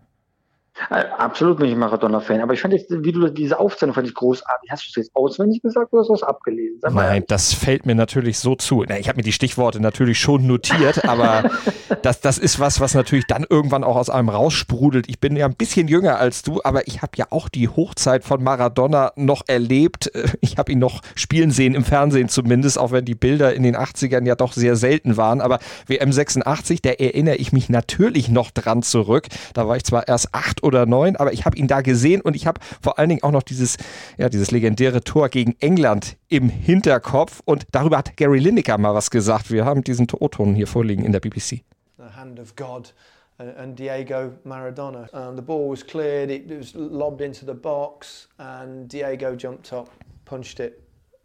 Äh, 0.90 1.04
absolut 1.18 1.58
bin 1.58 1.68
ich 1.68 1.76
Maradona-Fan, 1.76 2.40
aber 2.40 2.54
ich 2.54 2.62
fand 2.62 2.72
jetzt, 2.72 2.90
wie 2.90 3.12
du 3.12 3.28
diese 3.28 3.58
Aufzählung 3.58 3.94
fand 3.94 4.08
ich 4.08 4.14
großartig. 4.14 4.70
Hast 4.70 4.84
du 4.84 4.88
es 4.88 4.96
jetzt 4.96 5.14
auswendig 5.14 5.60
gesagt 5.60 5.92
oder 5.92 6.00
hast 6.00 6.08
du 6.08 6.14
es 6.14 6.22
abgelesen? 6.22 6.80
Nein, 6.90 7.24
das 7.28 7.52
fällt 7.52 7.84
mir 7.84 7.94
natürlich 7.94 8.38
so 8.38 8.54
zu. 8.54 8.82
Ich 8.84 9.08
habe 9.08 9.16
mir 9.16 9.22
die 9.22 9.32
Stichworte 9.32 9.80
natürlich 9.80 10.18
schon 10.18 10.46
notiert, 10.46 11.06
aber 11.06 11.50
das, 12.02 12.20
das 12.20 12.38
ist 12.38 12.58
was, 12.58 12.80
was 12.80 12.94
natürlich 12.94 13.26
dann 13.26 13.44
irgendwann 13.48 13.84
auch 13.84 13.96
aus 13.96 14.08
einem 14.08 14.30
raussprudelt. 14.30 15.08
Ich 15.10 15.20
bin 15.20 15.36
ja 15.36 15.44
ein 15.44 15.54
bisschen 15.54 15.88
jünger 15.88 16.18
als 16.18 16.42
du, 16.42 16.60
aber 16.64 16.86
ich 16.86 17.02
habe 17.02 17.12
ja 17.16 17.26
auch 17.28 17.50
die 17.50 17.68
Hochzeit 17.68 18.24
von 18.24 18.42
Maradona 18.42 19.12
noch 19.14 19.42
erlebt. 19.46 20.10
Ich 20.40 20.56
habe 20.56 20.72
ihn 20.72 20.78
noch 20.78 21.02
spielen 21.14 21.50
sehen, 21.50 21.74
im 21.74 21.84
Fernsehen 21.84 22.30
zumindest, 22.30 22.78
auch 22.78 22.92
wenn 22.92 23.04
die 23.04 23.14
Bilder 23.14 23.52
in 23.52 23.62
den 23.62 23.76
80ern 23.76 24.26
ja 24.26 24.36
doch 24.36 24.54
sehr 24.54 24.76
selten 24.76 25.18
waren. 25.18 25.42
Aber 25.42 25.58
WM 25.86 26.12
86, 26.12 26.80
da 26.80 26.90
erinnere 26.90 27.36
ich 27.36 27.52
mich 27.52 27.68
natürlich 27.68 28.30
noch 28.30 28.50
dran 28.50 28.82
zurück. 28.82 29.26
Da 29.52 29.68
war 29.68 29.76
ich 29.76 29.84
zwar 29.84 30.08
erst 30.08 30.34
acht 30.34 30.62
oder 30.62 30.71
neun, 30.86 31.16
aber 31.16 31.32
ich 31.32 31.44
habe 31.44 31.56
ihn 31.56 31.68
da 31.68 31.80
gesehen 31.80 32.20
und 32.20 32.36
ich 32.36 32.46
habe 32.46 32.60
vor 32.80 32.98
allen 32.98 33.08
Dingen 33.08 33.22
auch 33.22 33.30
noch 33.30 33.42
dieses, 33.42 33.76
ja, 34.18 34.28
dieses 34.28 34.50
legendäre 34.50 35.02
Tor 35.02 35.28
gegen 35.28 35.54
England 35.60 36.16
im 36.28 36.48
Hinterkopf 36.48 37.40
und 37.44 37.66
darüber 37.72 37.98
hat 37.98 38.16
Gary 38.16 38.38
Lineker 38.38 38.78
mal 38.78 38.94
was 38.94 39.10
gesagt. 39.10 39.50
Wir 39.50 39.64
haben 39.64 39.84
diesen 39.84 40.06
O-Ton 40.12 40.54
hier 40.54 40.66
vorliegen 40.66 41.04
in 41.04 41.12
der 41.12 41.20
BBC. 41.20 41.62
The 41.98 42.16
hand 42.16 42.40
of 42.40 42.56
God 42.56 42.92
and 43.38 43.78
Diego 43.78 44.32
Maradona. 44.44 45.08
Um, 45.12 45.36
the 45.36 45.42
ball 45.42 45.68
was 45.68 45.82
cleared, 45.82 46.30
it 46.30 46.48
was 46.48 46.74
lobbed 46.74 47.20
into 47.20 47.44
the 47.44 47.54
box 47.54 48.28
and 48.38 48.88
Diego 48.88 49.34
jumped 49.34 49.72
up, 49.72 49.88
punched 50.24 50.60
it 50.60 50.82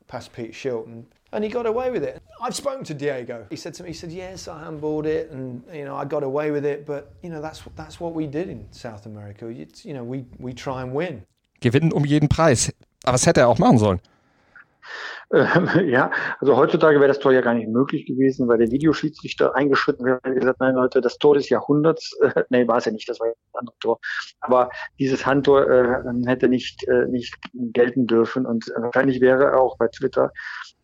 past 0.07 0.33
Pete 0.33 0.53
Shilton. 0.53 1.05
And 1.31 1.43
he 1.43 1.49
got 1.49 1.65
away 1.65 1.91
with 1.91 2.03
it. 2.03 2.21
I've 2.41 2.55
spoken 2.55 2.83
to 2.85 2.93
Diego. 2.93 3.45
He 3.49 3.55
said 3.55 3.73
to 3.75 3.83
me, 3.83 3.89
he 3.89 3.93
said, 3.93 4.11
"Yes, 4.11 4.47
I 4.47 4.63
handballed 4.63 5.05
it, 5.05 5.31
and 5.31 5.63
you 5.73 5.85
know, 5.85 5.95
I 5.95 6.05
got 6.05 6.23
away 6.23 6.51
with 6.51 6.65
it, 6.65 6.85
but 6.85 7.13
you 7.21 7.29
know, 7.29 7.41
that's 7.41 7.61
that's 7.75 7.99
what 7.99 8.13
we 8.13 8.27
did 8.27 8.49
in 8.49 8.65
South 8.71 9.05
America. 9.05 9.47
It's, 9.47 9.85
you 9.85 9.93
know, 9.93 10.03
we 10.03 10.25
we 10.39 10.53
try 10.53 10.81
and 10.81 10.93
win." 10.93 11.23
Gewinnen 11.59 11.91
um 11.93 12.05
jeden 12.05 12.29
Preis. 12.29 12.73
Aber 13.03 13.13
was 13.13 13.25
hätte 13.25 13.41
er 13.41 13.47
auch 13.49 13.57
machen 13.59 13.77
sollen? 13.77 13.99
Ähm, 15.33 15.67
ja, 15.89 16.11
also 16.39 16.55
heutzutage 16.55 16.99
wäre 16.99 17.07
das 17.07 17.19
Tor 17.19 17.33
ja 17.33 17.41
gar 17.41 17.53
nicht 17.53 17.69
möglich 17.69 18.05
gewesen, 18.05 18.47
weil 18.47 18.57
der 18.57 18.71
Videoschiedsrichter 18.71 19.55
eingeschritten 19.55 20.05
wäre 20.05 20.19
und 20.23 20.35
gesagt, 20.35 20.59
nein 20.59 20.75
Leute, 20.75 21.01
das 21.01 21.17
Tor 21.17 21.35
des 21.35 21.49
Jahrhunderts, 21.49 22.17
äh, 22.21 22.43
nee, 22.49 22.67
war 22.67 22.77
es 22.77 22.85
ja 22.85 22.91
nicht, 22.91 23.09
das 23.09 23.19
war 23.19 23.27
ja 23.27 23.33
ein 23.33 23.59
anderes 23.59 23.79
Tor. 23.79 23.99
Aber 24.39 24.69
dieses 24.99 25.25
Handtor 25.25 25.69
äh, 25.69 26.03
hätte 26.25 26.47
nicht, 26.47 26.87
äh, 26.87 27.05
nicht 27.07 27.35
gelten 27.53 28.07
dürfen 28.07 28.45
und 28.45 28.71
wahrscheinlich 28.77 29.21
wäre 29.21 29.45
er 29.45 29.61
auch 29.61 29.77
bei 29.77 29.87
Twitter 29.87 30.31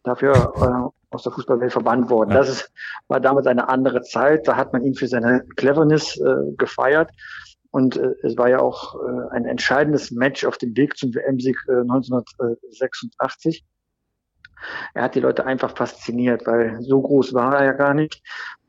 dafür 0.03 0.53
äh, 0.57 1.13
aus 1.13 1.23
der 1.23 1.31
Fußballwelt 1.31 1.71
verbannt 1.71 2.09
worden. 2.09 2.31
Ja. 2.31 2.37
Das 2.37 2.49
ist, 2.49 2.71
war 3.07 3.19
damals 3.19 3.47
eine 3.47 3.69
andere 3.69 4.01
Zeit. 4.01 4.47
Da 4.47 4.55
hat 4.55 4.73
man 4.73 4.83
ihn 4.83 4.95
für 4.95 5.07
seine 5.07 5.45
Cleverness 5.55 6.17
äh, 6.17 6.55
gefeiert. 6.57 7.11
Und 7.71 7.97
äh, 7.97 8.13
es 8.23 8.37
war 8.37 8.49
ja 8.49 8.59
auch 8.59 8.95
äh, 8.95 9.35
ein 9.35 9.45
entscheidendes 9.45 10.11
Match 10.11 10.45
auf 10.45 10.57
dem 10.57 10.75
Weg 10.75 10.97
zum 10.97 11.13
WM-Sieg 11.15 11.57
äh, 11.67 11.81
1986. 11.81 13.63
Er 14.93 15.03
hat 15.03 15.15
die 15.15 15.19
Leute 15.19 15.45
einfach 15.45 15.75
fasziniert, 15.75 16.45
weil 16.45 16.81
so 16.81 17.01
groß 17.01 17.33
war 17.33 17.57
er 17.57 17.65
ja 17.65 17.73
gar 17.73 17.93
nicht 17.93 18.21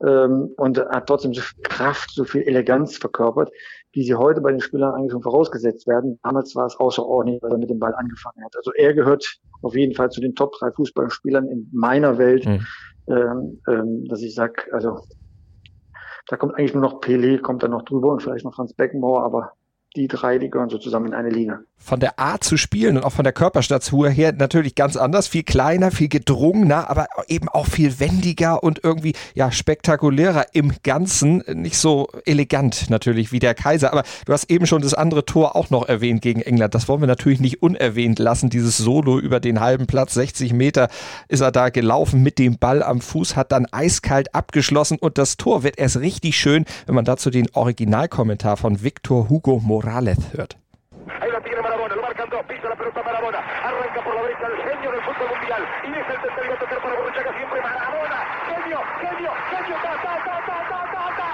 ähm, 0.05 0.51
und 0.57 0.79
hat 0.79 1.07
trotzdem 1.07 1.35
so 1.35 1.41
viel 1.41 1.63
Kraft, 1.63 2.11
so 2.11 2.25
viel 2.25 2.43
Eleganz 2.43 2.97
verkörpert, 2.97 3.51
wie 3.93 4.05
sie 4.05 4.15
heute 4.15 4.41
bei 4.41 4.51
den 4.51 4.61
Spielern 4.61 4.95
eigentlich 4.95 5.13
schon 5.13 5.23
vorausgesetzt 5.23 5.87
werden. 5.87 6.19
Damals 6.23 6.55
war 6.57 6.67
es 6.67 6.77
außerordentlich, 6.77 7.43
weil 7.43 7.53
er 7.53 7.59
mit 7.59 7.71
dem 7.71 7.79
Ball 7.79 7.95
angefangen 7.95 8.45
hat. 8.45 8.57
Also 8.57 8.73
er 8.73 8.95
gehört 8.95 9.39
auf 9.63 9.75
jeden 9.75 9.95
Fall 9.95 10.11
zu 10.11 10.21
den 10.21 10.35
Top 10.35 10.53
drei 10.59 10.71
Fußballspielern 10.73 11.49
in 11.49 11.69
meiner 11.73 12.19
Welt, 12.19 12.47
mhm. 12.47 12.67
ähm, 13.09 13.61
ähm, 13.69 14.05
dass 14.09 14.23
ich 14.23 14.35
sag, 14.35 14.69
also 14.73 15.01
da 16.29 16.37
kommt 16.37 16.55
eigentlich 16.57 16.75
nur 16.75 16.83
noch 16.83 17.01
Pelé, 17.01 17.41
kommt 17.41 17.63
da 17.63 17.69
noch 17.69 17.83
drüber 17.83 18.13
und 18.13 18.23
vielleicht 18.23 18.45
noch 18.45 18.55
Franz 18.55 18.73
Beckenbauer, 18.73 19.23
aber 19.23 19.53
die 19.97 20.09
drei, 20.09 20.39
die 20.39 20.51
gehören 20.51 20.71
so 20.71 20.79
zusammen 20.79 21.07
in 21.07 21.15
eine 21.15 21.31
Liga. 21.31 21.61
Von 21.77 22.01
der 22.01 22.19
Art 22.19 22.43
zu 22.43 22.57
spielen 22.57 22.97
und 22.97 23.05
auch 23.05 23.13
von 23.13 23.25
der 23.25 23.33
Körperstatur 23.33 24.09
her 24.09 24.33
natürlich 24.33 24.75
ganz 24.75 24.97
anders, 24.97 25.29
viel 25.29 25.43
kleiner, 25.43 25.91
viel 25.91 26.09
gedrungener, 26.09 26.91
aber 26.91 27.07
eben 27.29 27.49
auch 27.49 27.67
viel 27.67 28.01
wendiger 28.01 28.63
und 28.63 28.81
irgendwie 28.83 29.13
ja 29.35 29.53
spektakulärer 29.53 30.47
im 30.53 30.73
Ganzen, 30.83 31.45
nicht 31.53 31.77
so 31.77 32.09
elegant 32.25 32.91
natürlich 32.91 33.31
wie 33.33 33.39
der 33.39 33.55
Kaiser, 33.55 33.93
aber 33.93 34.03
du 34.27 34.33
hast 34.33 34.51
eben 34.51 34.67
schon 34.67 34.83
das 34.83 34.95
andere 34.95 35.27
Tor 35.27 35.55
auch 35.55 35.71
noch 35.71 35.87
erwähnt 35.87 36.23
gegen 36.23 36.41
England. 36.41 36.75
Das 36.75 36.89
wollen 36.89 37.01
wir 37.03 37.07
natürlich 37.07 37.41
nicht 37.41 37.63
unerwähnt 37.63 38.19
lassen. 38.19 38.51
Dieses 38.51 38.79
Solo 38.79 39.21
über 39.21 39.39
den 39.39 39.61
halben 39.61 39.87
Platz, 39.87 40.15
60 40.15 40.55
Meter 40.55 40.89
ist 41.29 41.41
er 41.41 41.53
da 41.53 41.69
gelaufen 41.69 42.23
mit 42.23 42.39
dem 42.39 42.59
Ball 42.59 42.83
am 42.83 43.01
Fuß, 43.01 43.37
hat 43.37 43.53
dann 43.53 43.67
eiskalt 43.71 44.35
abgeschlossen 44.35 44.99
und 44.99 45.19
das 45.19 45.37
Tor 45.37 45.63
wird 45.63 45.79
erst 45.79 45.99
richtig 45.99 46.37
schön, 46.37 46.65
wenn 46.87 46.95
man 46.95 47.05
dazu 47.05 47.31
den 47.31 47.49
Originalkommentar 47.53 48.57
von 48.57 48.83
Victor 48.83 49.29
Hugo 49.29 49.61
Morales 49.63 49.84
Morales 49.85 50.19
hört. 50.33 50.57
Ahí 51.21 51.31
la 51.31 51.41
tiene 51.43 51.61
Maradona, 51.61 51.95
lo 51.95 52.01
marcan 52.01 52.31
dos, 52.31 52.43
pisa 52.47 52.69
la 52.71 52.77
pelota 52.77 53.03
Maradona, 53.03 53.39
arranca 53.39 54.03
por 54.03 54.15
la 54.15 54.23
derecha 54.23 54.47
el 54.47 54.57
genio 54.65 54.91
del 54.93 55.03
fútbol 55.03 55.29
mundial 55.29 55.63
y 55.85 55.91
deja 55.91 56.13
el 56.15 56.21
tercero 56.23 56.57
tocar 56.59 56.81
para 56.81 56.95
Borruchaga 56.97 57.33
siempre 57.37 57.61
Maradona, 57.61 58.19
genio, 58.49 58.81
genio, 59.03 59.33
genio, 59.51 59.77
ta, 59.85 59.93
ta, 60.05 60.15
ta, 60.25 60.37
ta, 60.49 60.59
ta, 60.71 60.81
ta, 60.95 61.17
ta. 61.19 61.29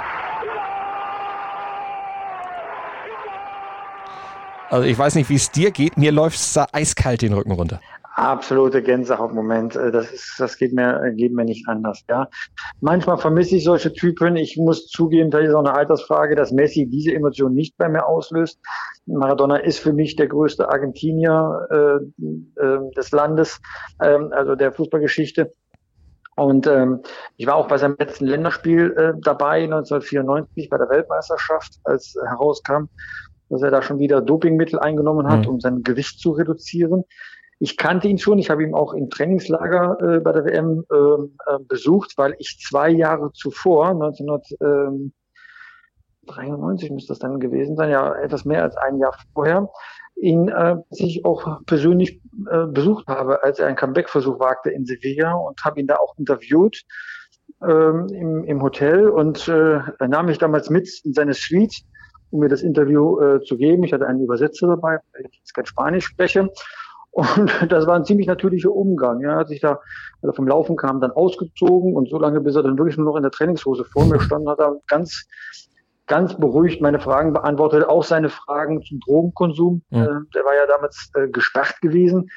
Also 4.71 4.87
ich 4.87 4.99
weiß 4.99 5.14
nicht, 5.14 5.28
wie 5.30 5.37
es 5.37 5.50
dir 5.50 5.71
geht, 5.71 5.97
mir 5.97 6.11
läuft 6.11 6.37
es 6.37 6.59
eiskalt 6.73 7.23
den 7.23 7.33
Rücken 7.33 7.52
runter. 7.52 7.80
Absolute 8.20 8.82
Gänsehautmoment. 8.82 9.76
Äh, 9.76 9.90
das 9.90 10.12
ist, 10.12 10.34
das 10.38 10.58
geht 10.58 10.74
mir, 10.74 11.12
geht 11.16 11.32
mir 11.32 11.46
nicht 11.46 11.66
anders, 11.68 12.04
ja. 12.10 12.28
Manchmal 12.82 13.16
vermisse 13.16 13.56
ich 13.56 13.64
solche 13.64 13.94
Typen. 13.94 14.36
Ich 14.36 14.58
muss 14.58 14.88
zugeben, 14.88 15.30
das 15.30 15.44
ist 15.44 15.54
auch 15.54 15.60
eine 15.60 15.72
Altersfrage, 15.72 16.36
dass 16.36 16.52
Messi 16.52 16.86
diese 16.86 17.14
Emotion 17.14 17.54
nicht 17.54 17.78
bei 17.78 17.88
mir 17.88 18.06
auslöst. 18.06 18.60
Maradona 19.06 19.56
ist 19.56 19.78
für 19.78 19.94
mich 19.94 20.16
der 20.16 20.28
größte 20.28 20.68
Argentinier 20.68 21.66
äh, 21.70 22.62
äh, 22.62 22.90
des 22.94 23.10
Landes, 23.10 23.58
äh, 24.00 24.18
also 24.32 24.54
der 24.54 24.72
Fußballgeschichte. 24.72 25.54
Und 26.36 26.66
ähm, 26.66 27.00
ich 27.38 27.46
war 27.46 27.54
auch 27.54 27.68
bei 27.68 27.78
seinem 27.78 27.96
letzten 27.98 28.26
Länderspiel 28.26 28.92
äh, 28.98 29.12
dabei, 29.22 29.64
1994 29.64 30.68
bei 30.68 30.76
der 30.76 30.90
Weltmeisterschaft, 30.90 31.80
als 31.84 32.14
herauskam, 32.22 32.90
dass 33.48 33.62
er 33.62 33.70
da 33.70 33.80
schon 33.80 33.98
wieder 33.98 34.20
Dopingmittel 34.20 34.78
eingenommen 34.78 35.26
hat, 35.26 35.46
mhm. 35.46 35.54
um 35.54 35.60
sein 35.60 35.82
Gewicht 35.82 36.20
zu 36.20 36.32
reduzieren. 36.32 37.04
Ich 37.62 37.76
kannte 37.76 38.09
ihn 38.09 38.17
schon, 38.17 38.38
ich 38.38 38.49
habe 38.49 38.64
ihn 38.64 38.73
auch 38.75 38.95
im 38.95 39.11
Trainingslager 39.11 39.99
äh, 40.00 40.21
bei 40.21 40.33
der 40.33 40.47
WM 40.47 40.83
ähm, 40.90 41.37
äh, 41.47 41.59
besucht, 41.69 42.14
weil 42.17 42.35
ich 42.38 42.59
zwei 42.67 42.88
Jahre 42.88 43.33
zuvor, 43.33 43.90
1993 43.90 46.90
müsste 46.90 47.09
das 47.09 47.19
dann 47.19 47.38
gewesen 47.38 47.76
sein, 47.76 47.90
ja 47.90 48.14
etwas 48.14 48.47
mehr 48.47 48.62
als 48.62 48.79
ein 48.79 48.99
Jahr 48.99 49.14
vorher, 49.35 49.69
ihn 50.17 50.49
äh, 50.49 50.76
sich 50.88 51.26
auch 51.26 51.61
persönlich 51.67 52.23
äh, 52.50 52.64
besucht 52.64 53.07
habe, 53.09 53.43
als 53.43 53.59
er 53.59 53.67
einen 53.67 53.76
Comeback-Versuch 53.76 54.40
wagte 54.40 54.71
in 54.71 54.87
Sevilla 54.87 55.35
und 55.35 55.62
habe 55.62 55.81
ihn 55.81 55.87
da 55.87 55.97
auch 55.97 56.17
interviewt 56.17 56.81
ähm, 57.62 58.07
im, 58.09 58.45
im 58.45 58.62
Hotel 58.62 59.11
und 59.11 59.49
äh, 59.49 59.81
er 59.99 60.09
nahm 60.09 60.25
mich 60.26 60.38
damals 60.38 60.71
mit 60.71 60.88
in 61.05 61.12
seine 61.12 61.35
Suite, 61.35 61.83
um 62.31 62.40
mir 62.40 62.49
das 62.49 62.62
Interview 62.62 63.21
äh, 63.21 63.43
zu 63.43 63.59
geben. 63.59 63.85
Ich 63.85 63.93
hatte 63.93 64.07
einen 64.07 64.23
Übersetzer 64.23 64.67
dabei, 64.67 64.99
weil 65.12 65.26
ich 65.31 65.40
jetzt 65.40 65.52
kein 65.52 65.67
Spanisch 65.67 66.07
spreche. 66.07 66.49
Und 67.12 67.26
das 67.69 67.87
war 67.87 67.97
ein 67.97 68.05
ziemlich 68.05 68.26
natürlicher 68.26 68.73
Umgang. 68.73 69.21
Ja, 69.21 69.33
er 69.33 69.37
hat 69.37 69.49
sich 69.49 69.61
da, 69.61 69.81
als 70.23 70.31
er 70.31 70.33
vom 70.33 70.49
Laufen 70.49 70.76
kam, 70.76 71.00
dann 71.00 71.11
ausgezogen 71.11 71.95
und 71.95 72.09
so 72.09 72.19
lange, 72.19 72.40
bis 72.40 72.57
er 72.57 72.62
dann 72.62 72.79
wirklich 72.79 72.97
nur 72.97 73.07
noch 73.07 73.17
in 73.17 73.23
der 73.23 73.33
Trainingshose 73.33 73.85
vor 73.85 74.05
mir 74.07 74.21
stand, 74.21 74.49
hat 74.49 74.61
er 74.61 74.76
ganz, 74.87 75.26
ganz 76.07 76.35
beruhigt 76.35 76.81
meine 76.81 77.00
Fragen 77.00 77.33
beantwortet, 77.33 77.88
auch 77.88 78.05
seine 78.05 78.29
Fragen 78.29 78.83
zum 78.83 79.00
Drogenkonsum. 79.00 79.83
Mhm. 79.90 79.99
Äh, 79.99 80.07
der 80.35 80.45
war 80.45 80.55
ja 80.55 80.67
damals 80.69 81.11
äh, 81.14 81.29
gesperrt 81.29 81.81
gewesen, 81.81 82.31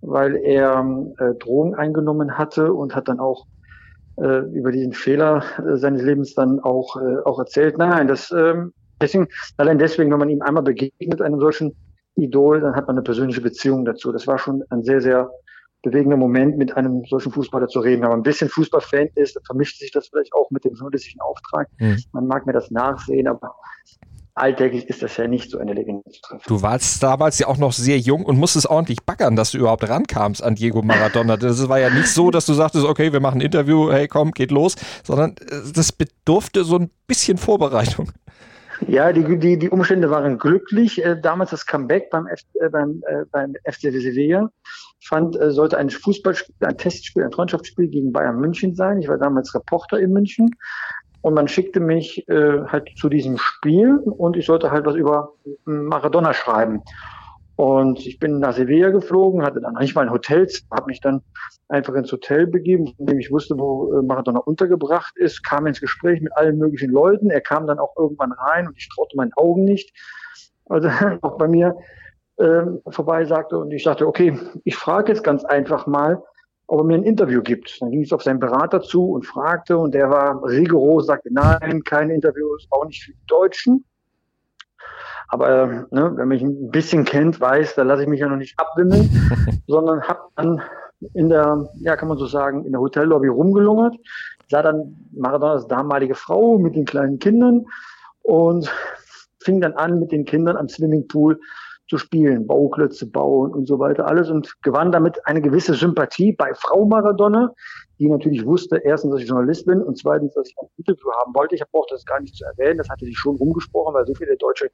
weil 0.00 0.36
er 0.36 0.84
äh, 1.18 1.34
Drogen 1.34 1.74
eingenommen 1.74 2.36
hatte 2.36 2.72
und 2.72 2.94
hat 2.94 3.08
dann 3.08 3.20
auch 3.20 3.46
äh, 4.16 4.40
über 4.52 4.72
diesen 4.72 4.92
Fehler 4.92 5.42
äh, 5.58 5.76
seines 5.76 6.02
Lebens 6.02 6.34
dann 6.34 6.60
auch, 6.60 6.96
auch 7.24 7.38
erzählt. 7.38 7.78
Nein, 7.78 8.08
das, 8.08 8.30
ähm, 8.30 8.72
deswegen, 9.00 9.28
allein 9.56 9.78
deswegen, 9.78 10.10
wenn 10.10 10.18
man 10.18 10.28
ihm 10.28 10.42
einmal 10.42 10.62
begegnet, 10.62 11.22
einem 11.22 11.40
solchen 11.40 11.74
Idol, 12.22 12.60
dann 12.60 12.74
hat 12.74 12.86
man 12.86 12.96
eine 12.96 13.02
persönliche 13.02 13.40
Beziehung 13.40 13.84
dazu. 13.84 14.12
Das 14.12 14.26
war 14.26 14.38
schon 14.38 14.64
ein 14.70 14.82
sehr, 14.84 15.00
sehr 15.00 15.30
bewegender 15.82 16.16
Moment, 16.16 16.58
mit 16.58 16.76
einem 16.76 17.04
solchen 17.04 17.32
Fußballer 17.32 17.68
zu 17.68 17.80
reden. 17.80 18.02
Wenn 18.02 18.10
man 18.10 18.20
ein 18.20 18.24
bisschen 18.24 18.48
Fußballfan 18.48 19.08
ist, 19.14 19.36
dann 19.36 19.44
vermischt 19.44 19.78
sich 19.78 19.92
das 19.92 20.08
vielleicht 20.08 20.32
auch 20.34 20.50
mit 20.50 20.64
dem 20.64 20.74
journalistischen 20.74 21.20
Auftrag. 21.20 21.68
Mhm. 21.78 22.02
Man 22.12 22.26
mag 22.26 22.46
mir 22.46 22.52
das 22.52 22.70
nachsehen, 22.70 23.28
aber 23.28 23.54
alltäglich 24.38 24.88
ist 24.88 25.02
das 25.02 25.16
ja 25.16 25.26
nicht 25.26 25.50
so 25.50 25.58
eine 25.58 25.72
Legende 25.72 26.02
zu 26.10 26.20
treffen. 26.20 26.44
Du 26.46 26.62
warst 26.62 27.02
damals 27.02 27.38
ja 27.38 27.46
auch 27.46 27.58
noch 27.58 27.72
sehr 27.72 27.98
jung 27.98 28.24
und 28.24 28.38
musstest 28.38 28.66
ordentlich 28.66 29.02
baggern, 29.04 29.36
dass 29.36 29.52
du 29.52 29.58
überhaupt 29.58 29.88
rankamst 29.88 30.42
an 30.42 30.54
Diego 30.54 30.82
Maradona. 30.82 31.36
Das 31.36 31.68
war 31.68 31.78
ja 31.78 31.90
nicht 31.90 32.08
so, 32.08 32.30
dass 32.30 32.46
du 32.46 32.54
sagtest, 32.54 32.84
okay, 32.84 33.12
wir 33.12 33.20
machen 33.20 33.38
ein 33.38 33.44
Interview, 33.44 33.90
hey 33.90 34.08
komm, 34.08 34.32
geht 34.32 34.50
los, 34.50 34.76
sondern 35.04 35.32
äh, 35.32 35.72
das 35.74 35.92
bedurfte 35.92 36.64
so 36.64 36.76
ein 36.76 36.90
bisschen 37.06 37.38
Vorbereitung. 37.38 38.12
Ja, 38.86 39.12
die, 39.12 39.38
die, 39.38 39.58
die 39.58 39.70
Umstände 39.70 40.10
waren 40.10 40.38
glücklich. 40.38 41.04
Äh, 41.04 41.20
damals 41.20 41.50
das 41.50 41.66
Comeback 41.66 42.10
beim, 42.10 42.26
F, 42.26 42.40
äh, 42.60 42.68
beim, 42.68 43.02
äh, 43.06 43.24
beim 43.30 43.54
FC 43.64 43.92
Sevilla 43.92 44.50
fand, 45.04 45.36
sollte 45.40 45.78
ein 45.78 45.90
Fußballspiel, 45.90 46.54
ein 46.60 46.76
Testspiel, 46.76 47.24
ein 47.24 47.32
Freundschaftsspiel 47.32 47.88
gegen 47.88 48.12
Bayern 48.12 48.36
München 48.36 48.74
sein. 48.74 49.00
Ich 49.00 49.08
war 49.08 49.18
damals 49.18 49.54
Reporter 49.54 49.98
in 49.98 50.12
München 50.12 50.50
und 51.22 51.34
man 51.34 51.48
schickte 51.48 51.80
mich 51.80 52.28
äh, 52.28 52.60
halt 52.66 52.90
zu 52.96 53.08
diesem 53.08 53.38
Spiel 53.38 53.98
und 53.98 54.36
ich 54.36 54.46
sollte 54.46 54.70
halt 54.70 54.86
was 54.86 54.94
über 54.94 55.34
Maradona 55.64 56.32
schreiben. 56.34 56.82
Und 57.58 58.06
ich 58.06 58.20
bin 58.20 58.38
nach 58.38 58.52
Sevilla 58.52 58.90
geflogen, 58.90 59.42
hatte 59.42 59.60
dann 59.60 59.74
nicht 59.80 59.96
mal 59.96 60.02
ein 60.02 60.12
Hotel, 60.12 60.46
habe 60.70 60.86
mich 60.86 61.00
dann 61.00 61.22
einfach 61.68 61.92
ins 61.94 62.12
Hotel 62.12 62.46
begeben, 62.46 62.94
von 62.96 63.06
dem 63.06 63.18
ich 63.18 63.32
wusste, 63.32 63.58
wo 63.58 63.92
äh, 63.98 64.02
Maradona 64.02 64.38
untergebracht 64.38 65.16
ist, 65.16 65.42
kam 65.42 65.66
ins 65.66 65.80
Gespräch 65.80 66.20
mit 66.20 66.32
allen 66.36 66.56
möglichen 66.56 66.92
Leuten. 66.92 67.30
Er 67.30 67.40
kam 67.40 67.66
dann 67.66 67.80
auch 67.80 67.96
irgendwann 67.96 68.30
rein 68.30 68.68
und 68.68 68.76
ich 68.78 68.88
traute 68.94 69.16
meinen 69.16 69.32
Augen 69.34 69.64
nicht, 69.64 69.92
also 70.66 70.88
auch 71.20 71.36
bei 71.38 71.48
mir 71.48 71.76
äh, 72.36 72.62
vorbei 72.90 73.24
sagte. 73.24 73.58
Und 73.58 73.72
ich 73.72 73.82
sagte, 73.82 74.06
okay, 74.06 74.38
ich 74.62 74.76
frage 74.76 75.10
jetzt 75.10 75.24
ganz 75.24 75.44
einfach 75.44 75.88
mal, 75.88 76.22
ob 76.68 76.78
er 76.78 76.84
mir 76.84 76.94
ein 76.94 77.02
Interview 77.02 77.42
gibt. 77.42 77.82
Dann 77.82 77.90
ging 77.90 78.02
es 78.02 78.12
auf 78.12 78.22
seinen 78.22 78.38
Berater 78.38 78.82
zu 78.82 79.10
und 79.10 79.26
fragte 79.26 79.76
und 79.78 79.94
der 79.94 80.08
war 80.10 80.44
rigoros, 80.44 81.06
sagte, 81.06 81.30
nein, 81.32 81.82
keine 81.82 82.14
Interviews, 82.14 82.68
auch 82.70 82.86
nicht 82.86 83.02
für 83.02 83.10
die 83.10 83.26
Deutschen. 83.26 83.84
Aber 85.28 85.86
ne, 85.90 86.12
wer 86.14 86.26
mich 86.26 86.42
ein 86.42 86.70
bisschen 86.70 87.04
kennt, 87.04 87.40
weiß, 87.40 87.74
da 87.74 87.82
lasse 87.82 88.02
ich 88.02 88.08
mich 88.08 88.20
ja 88.20 88.28
noch 88.28 88.36
nicht 88.36 88.58
abwimmeln, 88.58 89.08
sondern 89.66 90.02
habe 90.02 90.20
dann 90.36 90.62
in 91.14 91.28
der, 91.28 91.68
ja 91.80 91.96
kann 91.96 92.08
man 92.08 92.18
so 92.18 92.26
sagen, 92.26 92.64
in 92.64 92.72
der 92.72 92.80
Hotellobby 92.80 93.28
rumgelungert, 93.28 93.94
sah 94.48 94.62
dann 94.62 94.96
Maradonas 95.12 95.68
damalige 95.68 96.14
Frau 96.14 96.58
mit 96.58 96.74
den 96.74 96.86
kleinen 96.86 97.18
Kindern 97.18 97.66
und 98.22 98.72
fing 99.40 99.60
dann 99.60 99.74
an, 99.74 100.00
mit 100.00 100.12
den 100.12 100.24
Kindern 100.24 100.56
am 100.56 100.68
Swimmingpool 100.68 101.38
zu 101.88 101.98
spielen, 101.98 102.46
Bauklötze 102.46 103.06
bauen 103.06 103.52
und 103.52 103.66
so 103.66 103.78
weiter 103.78 104.06
alles 104.06 104.30
und 104.30 104.54
gewann 104.62 104.92
damit 104.92 105.26
eine 105.26 105.40
gewisse 105.40 105.74
Sympathie 105.74 106.32
bei 106.32 106.52
Frau 106.54 106.84
Maradona, 106.84 107.52
die 107.98 108.08
natürlich 108.08 108.44
wusste, 108.44 108.76
erstens, 108.84 109.12
dass 109.12 109.22
ich 109.22 109.28
Journalist 109.28 109.66
bin 109.66 109.82
und 109.82 109.96
zweitens, 109.96 110.34
dass 110.34 110.48
ich 110.48 110.56
ein 110.60 110.68
Interview 110.76 111.10
haben 111.20 111.34
wollte. 111.34 111.54
Ich 111.54 111.62
brauchte 111.72 111.94
das 111.94 112.04
gar 112.04 112.20
nicht 112.20 112.36
zu 112.36 112.44
erwähnen, 112.44 112.78
das 112.78 112.88
hatte 112.88 113.06
sie 113.06 113.14
schon 113.14 113.36
rumgesprochen, 113.36 113.94
weil 113.94 114.06
so 114.06 114.14
viele 114.14 114.36
Deutsche 114.36 114.70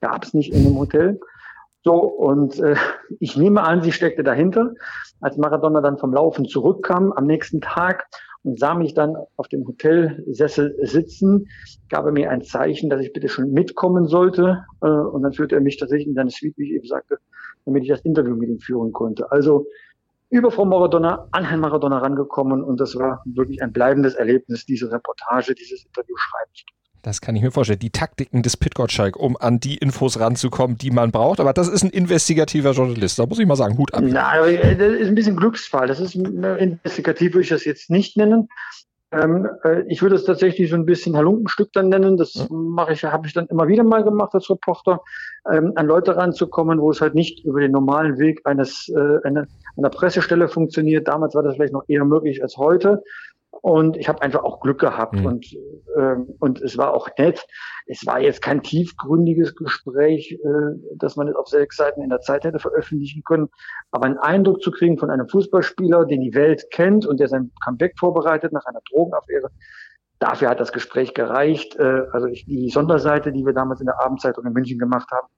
gab 0.00 0.24
es 0.24 0.34
nicht 0.34 0.52
in 0.52 0.64
dem 0.64 0.78
Hotel. 0.78 1.20
So, 1.84 1.94
und 1.94 2.60
äh, 2.60 2.76
ich 3.18 3.36
nehme 3.36 3.62
an, 3.62 3.82
sie 3.82 3.90
steckte 3.90 4.22
dahinter. 4.22 4.72
Als 5.20 5.36
Maradona 5.36 5.80
dann 5.80 5.98
vom 5.98 6.14
Laufen 6.14 6.44
zurückkam 6.44 7.12
am 7.12 7.26
nächsten 7.26 7.60
Tag 7.60 8.06
und 8.44 8.58
sah 8.58 8.74
mich 8.74 8.94
dann 8.94 9.16
auf 9.36 9.48
dem 9.48 9.66
Hotelsessel 9.66 10.76
sitzen, 10.82 11.48
gab 11.88 12.06
er 12.06 12.12
mir 12.12 12.30
ein 12.30 12.42
Zeichen, 12.42 12.90
dass 12.90 13.00
ich 13.00 13.12
bitte 13.12 13.28
schon 13.28 13.52
mitkommen 13.52 14.06
sollte. 14.06 14.64
Äh, 14.80 14.86
und 14.86 15.22
dann 15.22 15.32
führte 15.32 15.54
er 15.54 15.60
mich 15.60 15.76
tatsächlich 15.76 16.08
in 16.08 16.14
seine 16.14 16.30
Suite, 16.30 16.54
wie 16.56 16.64
ich 16.64 16.76
eben 16.76 16.86
sagte, 16.86 17.18
damit 17.64 17.84
ich 17.84 17.88
das 17.88 18.00
Interview 18.00 18.34
mit 18.34 18.48
ihm 18.48 18.58
führen 18.58 18.92
konnte. 18.92 19.30
Also 19.30 19.66
über 20.30 20.50
Frau 20.50 20.64
Maradona 20.64 21.28
an 21.30 21.44
Herrn 21.44 21.60
Maradona 21.60 21.98
rangekommen 21.98 22.64
und 22.64 22.80
das 22.80 22.96
war 22.96 23.22
wirklich 23.26 23.62
ein 23.62 23.72
bleibendes 23.72 24.14
Erlebnis, 24.14 24.64
diese 24.64 24.90
Reportage, 24.90 25.54
dieses 25.54 25.84
Interview 25.84 26.16
schreiben 26.16 26.50
zu 26.54 26.64
das 27.02 27.20
kann 27.20 27.36
ich 27.36 27.42
mir 27.42 27.50
vorstellen. 27.50 27.80
Die 27.80 27.90
Taktiken 27.90 28.42
des 28.42 28.56
Pit 28.56 28.74
Gottschalk, 28.74 29.16
um 29.16 29.36
an 29.36 29.58
die 29.58 29.76
Infos 29.76 30.20
ranzukommen, 30.20 30.78
die 30.78 30.90
man 30.90 31.10
braucht. 31.10 31.40
Aber 31.40 31.52
das 31.52 31.68
ist 31.68 31.82
ein 31.82 31.90
investigativer 31.90 32.72
Journalist. 32.72 33.18
Da 33.18 33.26
muss 33.26 33.38
ich 33.38 33.46
mal 33.46 33.56
sagen, 33.56 33.76
Hut 33.76 33.92
ab. 33.92 34.02
Na, 34.06 34.40
das 34.40 34.48
ist 34.48 35.08
ein 35.08 35.14
bisschen 35.14 35.36
Glücksfall. 35.36 35.88
Das 35.88 36.00
ist 36.00 36.14
investigativ, 36.14 37.34
würde 37.34 37.42
ich 37.42 37.48
das 37.48 37.64
jetzt 37.64 37.90
nicht 37.90 38.16
nennen. 38.16 38.48
Ähm, 39.12 39.46
äh, 39.62 39.82
ich 39.88 40.00
würde 40.00 40.14
es 40.14 40.24
tatsächlich 40.24 40.70
so 40.70 40.76
ein 40.76 40.86
bisschen 40.86 41.16
Halunkenstück 41.16 41.70
dann 41.72 41.90
nennen. 41.90 42.16
Das 42.16 42.46
mache 42.50 42.94
ich, 42.94 43.04
habe 43.04 43.26
ich 43.26 43.34
dann 43.34 43.46
immer 43.48 43.68
wieder 43.68 43.84
mal 43.84 44.02
gemacht 44.02 44.34
als 44.34 44.48
Reporter, 44.48 45.00
ähm, 45.52 45.72
an 45.74 45.86
Leute 45.86 46.16
ranzukommen, 46.16 46.80
wo 46.80 46.90
es 46.90 47.00
halt 47.00 47.14
nicht 47.14 47.44
über 47.44 47.60
den 47.60 47.72
normalen 47.72 48.18
Weg 48.18 48.40
eines 48.44 48.88
äh, 48.88 49.26
einer, 49.26 49.46
einer 49.76 49.90
Pressestelle 49.90 50.48
funktioniert. 50.48 51.08
Damals 51.08 51.34
war 51.34 51.42
das 51.42 51.56
vielleicht 51.56 51.74
noch 51.74 51.84
eher 51.88 52.04
möglich 52.04 52.42
als 52.42 52.56
heute. 52.56 53.02
Und 53.62 53.96
ich 53.96 54.08
habe 54.08 54.20
einfach 54.22 54.42
auch 54.42 54.58
Glück 54.58 54.80
gehabt 54.80 55.14
mhm. 55.14 55.26
und, 55.26 55.52
äh, 55.96 56.16
und 56.40 56.60
es 56.60 56.76
war 56.76 56.92
auch 56.92 57.08
nett. 57.16 57.46
Es 57.86 58.04
war 58.04 58.20
jetzt 58.20 58.42
kein 58.42 58.60
tiefgründiges 58.60 59.54
Gespräch, 59.54 60.32
äh, 60.32 60.96
dass 60.96 61.14
man 61.14 61.28
es 61.28 61.36
auf 61.36 61.46
sechs 61.46 61.76
Seiten 61.76 62.02
in 62.02 62.10
der 62.10 62.20
Zeit 62.20 62.42
hätte 62.42 62.58
veröffentlichen 62.58 63.22
können. 63.24 63.48
Aber 63.92 64.06
einen 64.06 64.18
Eindruck 64.18 64.62
zu 64.62 64.72
kriegen 64.72 64.98
von 64.98 65.10
einem 65.10 65.28
Fußballspieler, 65.28 66.06
den 66.06 66.22
die 66.22 66.34
Welt 66.34 66.72
kennt 66.72 67.06
und 67.06 67.20
der 67.20 67.28
sein 67.28 67.52
Comeback 67.64 67.94
vorbereitet 68.00 68.52
nach 68.52 68.64
einer 68.66 68.80
Drogenaffäre, 68.90 69.48
dafür 70.18 70.50
hat 70.50 70.58
das 70.58 70.72
Gespräch 70.72 71.14
gereicht. 71.14 71.76
Äh, 71.76 72.02
also 72.10 72.26
ich, 72.26 72.44
die 72.46 72.68
Sonderseite, 72.68 73.30
die 73.30 73.46
wir 73.46 73.52
damals 73.52 73.78
in 73.78 73.86
der 73.86 74.04
Abendzeitung 74.04 74.44
in 74.44 74.54
München 74.54 74.80
gemacht 74.80 75.08
haben, 75.12 75.28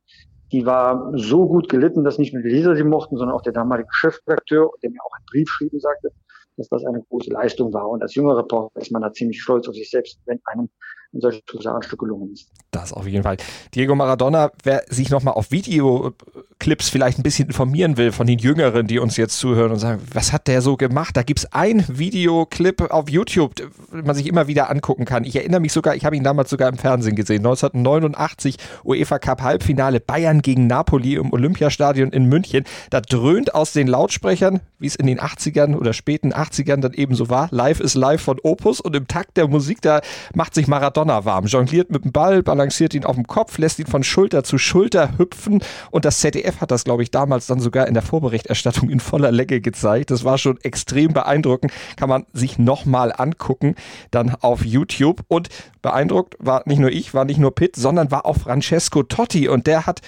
die 0.51 0.65
war 0.65 1.13
so 1.15 1.47
gut 1.47 1.69
gelitten, 1.69 2.05
dass 2.05 2.19
nicht 2.19 2.33
nur 2.33 2.43
die 2.43 2.49
Leser 2.49 2.75
sie 2.75 2.85
mochten, 2.85 3.19
sondern 3.19 3.37
auch 3.37 3.43
der 3.43 3.53
damalige 3.53 3.89
Chefredakteur, 3.91 4.71
der 4.83 4.91
mir 4.91 5.01
auch 5.05 5.13
einen 5.15 5.27
Brief 5.27 5.51
schrieb 5.51 5.75
und 5.75 5.83
sagte, 5.83 6.11
dass 6.57 6.69
das 6.69 6.85
eine 6.85 7.03
große 7.03 7.31
Leistung 7.31 7.73
war. 7.73 7.89
Und 7.89 8.03
als 8.03 8.15
junger 8.15 8.37
Reporter 8.37 8.81
ist 8.81 8.93
man 8.93 9.03
da 9.03 9.13
ziemlich 9.13 9.43
stolz 9.43 9.69
auf 9.69 9.75
sich 9.75 9.91
selbst, 9.91 10.19
wenn 10.27 10.41
einem 10.45 10.69
ein 11.15 11.21
solches 11.21 11.43
Husarenstück 11.53 12.01
gelungen 12.01 12.33
ist. 12.33 12.49
Das 12.71 12.93
auf 12.93 13.07
jeden 13.07 13.23
Fall. 13.23 13.37
Diego 13.75 13.95
Maradona, 13.95 14.51
wer 14.65 14.83
sich 14.89 15.11
nochmal 15.11 15.35
auf 15.35 15.53
Videoclips 15.53 16.89
vielleicht 16.89 17.19
ein 17.19 17.23
bisschen 17.23 17.47
informieren 17.47 17.97
will 17.97 18.11
von 18.11 18.27
den 18.27 18.39
Jüngeren, 18.39 18.89
die 18.89 18.99
uns 18.99 19.17
jetzt 19.17 19.39
zuhören 19.39 19.71
und 19.71 19.79
sagen, 19.79 20.03
was 20.13 20.33
hat 20.33 20.49
der 20.49 20.61
so 20.61 20.77
gemacht? 20.77 21.17
Da 21.17 21.23
gibt 21.23 21.41
es 21.41 21.53
ein 21.53 21.85
Videoclip 21.89 22.91
auf 22.91 23.09
YouTube, 23.09 23.55
den 23.55 23.71
man 24.05 24.17
sich 24.17 24.27
immer 24.27 24.49
wieder 24.49 24.71
angucken 24.71 25.05
kann. 25.05 25.25
Ich 25.25 25.37
erinnere 25.37 25.61
mich 25.61 25.73
sogar, 25.73 25.95
ich 25.95 26.05
habe 26.05 26.17
ihn 26.17 26.25
damals 26.25 26.51
sogar 26.51 26.69
im 26.69 26.77
Fernsehen 26.77 27.15
gesehen. 27.15 27.47
1989 27.47 28.57
UEFA 28.85 29.21
Cup 29.21 29.43
Halbfinale 29.43 30.01
Bayern 30.01 30.43
gegen 30.43 30.67
Napoli 30.67 31.15
im 31.15 31.33
Olympiastadion 31.33 32.11
in 32.11 32.25
München. 32.27 32.65
Da 32.91 33.01
dröhnt 33.01 33.55
aus 33.55 33.73
den 33.73 33.87
Lautsprechern, 33.87 34.61
wie 34.81 34.89
es 34.89 34.97
in 34.97 35.07
den 35.07 35.21
80ern 35.21 35.77
oder 35.77 35.93
späten 35.93 36.33
80ern 36.33 36.81
dann 36.81 36.93
eben 36.93 37.15
so 37.15 37.29
war, 37.29 37.49
Live 37.53 37.79
is 37.79 37.95
Live 37.95 38.23
von 38.23 38.41
Opus 38.43 38.81
und 38.81 38.97
im 38.97 39.07
Takt 39.07 39.37
der 39.37 39.47
Musik, 39.47 39.81
da 39.81 40.01
macht 40.35 40.55
sich 40.55 40.67
Maradona 40.67 41.04
donnerwarm, 41.05 41.45
jongliert 41.45 41.91
mit 41.91 42.05
dem 42.05 42.13
Ball, 42.13 42.43
balanciert 42.43 42.95
ihn 42.95 43.05
auf 43.05 43.17
dem 43.17 43.27
Kopf, 43.27 43.59
lässt 43.59 43.79
ihn 43.79 43.87
von 43.87 44.03
Schulter 44.03 44.43
zu 44.43 44.57
Schulter 44.57 45.19
hüpfen 45.19 45.63
und 45.91 46.07
das 46.07 46.21
ZDF 46.21 46.63
hat 46.63 46.71
das, 46.71 46.85
glaube 46.85 47.03
ich, 47.03 47.11
damals 47.11 47.47
dann 47.47 47.61
sogar 47.61 47.87
in 47.87 47.95
der 47.95 48.03
Vorberichterstattung 48.03 48.89
in 48.89 49.01
voller 49.01 49.31
Länge 49.31 49.61
gezeigt. 49.61 50.11
Das 50.11 50.25
war 50.25 50.39
schon 50.39 50.59
extrem 50.63 51.13
beeindruckend, 51.13 51.73
kann 51.97 52.09
man 52.09 52.25
sich 52.33 52.59
nochmal 52.59 53.13
angucken, 53.15 53.75
dann 54.11 54.35
auf 54.41 54.65
YouTube 54.65 55.21
und 55.29 55.51
beeindruckt 55.83 56.37
war 56.39 56.63
nicht 56.65 56.79
nur 56.79 56.91
ich, 56.91 57.13
war 57.13 57.27
nicht 57.27 57.39
nur 57.39 57.55
Pitt, 57.55 57.77
sondern 57.77 58.11
war 58.11 58.25
auch 58.25 58.39
Francesco 58.39 59.03
Totti 59.03 59.49
und 59.49 59.67
der 59.67 59.85
hat 59.85 60.01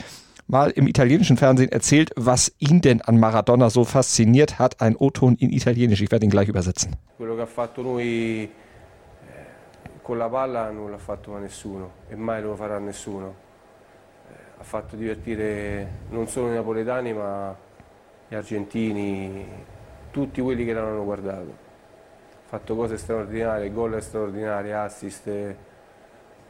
mal 0.46 0.70
im 0.70 0.86
italienischen 0.86 1.36
Fernsehen 1.36 1.70
erzählt, 1.70 2.10
was 2.16 2.52
ihn 2.58 2.80
denn 2.80 3.02
an 3.02 3.18
Maradona 3.18 3.68
so 3.68 3.84
fasziniert 3.84 4.58
hat. 4.58 4.80
Ein 4.80 4.96
O-Ton 4.96 5.34
in 5.36 5.52
Italienisch, 5.52 6.00
ich 6.00 6.10
werde 6.10 6.24
ihn 6.24 6.30
gleich 6.30 6.48
übersetzen. 6.48 6.96
Quello 7.18 7.34
che 7.34 7.42
ha 7.42 7.46
fatto 7.46 7.82
lui 7.82 8.48
con 10.06 10.18
la 10.18 10.28
palla 10.28 10.70
non 10.70 10.92
l'ha 10.92 10.98
fatto 10.98 11.34
a 11.34 11.40
nessuno 11.40 11.90
e 12.06 12.14
mai 12.14 12.40
lo 12.40 12.54
farà 12.54 12.78
nessuno. 12.78 13.34
Eh, 14.28 14.34
ha 14.58 14.62
fatto 14.62 14.94
divertire 14.94 15.88
non 16.10 16.28
solo 16.28 16.52
i 16.52 16.54
napoletani 16.54 17.12
ma 17.12 17.52
gli 18.28 18.34
argentini, 18.36 19.64
tutti 20.12 20.40
quelli 20.40 20.64
che 20.64 20.72
l'hanno 20.72 21.02
guardato. 21.02 21.50
Ha 21.50 22.48
fatto 22.48 22.76
cose 22.76 22.98
straordinarie, 22.98 23.72
gol 23.72 24.00
straordinari, 24.00 24.70
assist, 24.70 25.54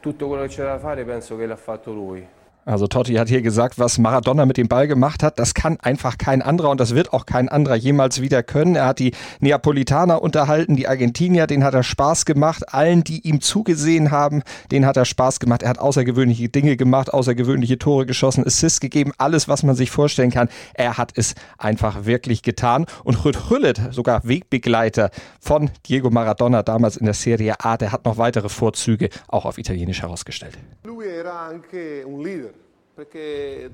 tutto 0.00 0.26
quello 0.28 0.42
che 0.42 0.48
c'era 0.48 0.72
da 0.72 0.78
fare 0.78 1.02
penso 1.06 1.38
che 1.38 1.46
l'ha 1.46 1.56
fatto 1.56 1.94
lui. 1.94 2.28
Also 2.66 2.88
Totti 2.88 3.14
hat 3.14 3.28
hier 3.28 3.42
gesagt, 3.42 3.78
was 3.78 3.96
Maradona 3.96 4.44
mit 4.44 4.56
dem 4.56 4.66
Ball 4.66 4.88
gemacht 4.88 5.22
hat, 5.22 5.38
das 5.38 5.54
kann 5.54 5.78
einfach 5.80 6.18
kein 6.18 6.42
anderer 6.42 6.70
und 6.70 6.80
das 6.80 6.96
wird 6.96 7.12
auch 7.12 7.24
kein 7.24 7.48
anderer 7.48 7.76
jemals 7.76 8.20
wieder 8.20 8.42
können. 8.42 8.74
Er 8.74 8.86
hat 8.86 8.98
die 8.98 9.12
Neapolitaner 9.38 10.20
unterhalten, 10.20 10.74
die 10.74 10.88
Argentinier, 10.88 11.46
den 11.46 11.62
hat 11.62 11.74
er 11.74 11.84
Spaß 11.84 12.24
gemacht. 12.24 12.74
Allen, 12.74 13.04
die 13.04 13.20
ihm 13.20 13.40
zugesehen 13.40 14.10
haben, 14.10 14.42
den 14.72 14.84
hat 14.84 14.96
er 14.96 15.04
Spaß 15.04 15.38
gemacht. 15.38 15.62
Er 15.62 15.68
hat 15.68 15.78
außergewöhnliche 15.78 16.48
Dinge 16.48 16.76
gemacht, 16.76 17.14
außergewöhnliche 17.14 17.78
Tore 17.78 18.04
geschossen, 18.04 18.44
Assists 18.44 18.80
gegeben, 18.80 19.12
alles, 19.16 19.46
was 19.46 19.62
man 19.62 19.76
sich 19.76 19.92
vorstellen 19.92 20.32
kann. 20.32 20.48
Er 20.74 20.98
hat 20.98 21.12
es 21.14 21.36
einfach 21.58 22.04
wirklich 22.04 22.42
getan. 22.42 22.86
Und 23.04 23.24
Rüd 23.24 23.48
Hüllet, 23.48 23.80
sogar 23.92 24.22
Wegbegleiter 24.24 25.10
von 25.38 25.70
Diego 25.86 26.10
Maradona 26.10 26.64
damals 26.64 26.96
in 26.96 27.04
der 27.04 27.14
Serie 27.14 27.60
A, 27.60 27.76
der 27.76 27.92
hat 27.92 28.04
noch 28.04 28.18
weitere 28.18 28.48
Vorzüge 28.48 29.10
auch 29.28 29.44
auf 29.44 29.56
Italienisch 29.56 30.02
herausgestellt. 30.02 30.58
Lui 30.82 31.06
era 31.06 31.46
anche 31.46 32.04
un 32.04 32.24
leader. 32.24 32.55
Perché 32.96 33.70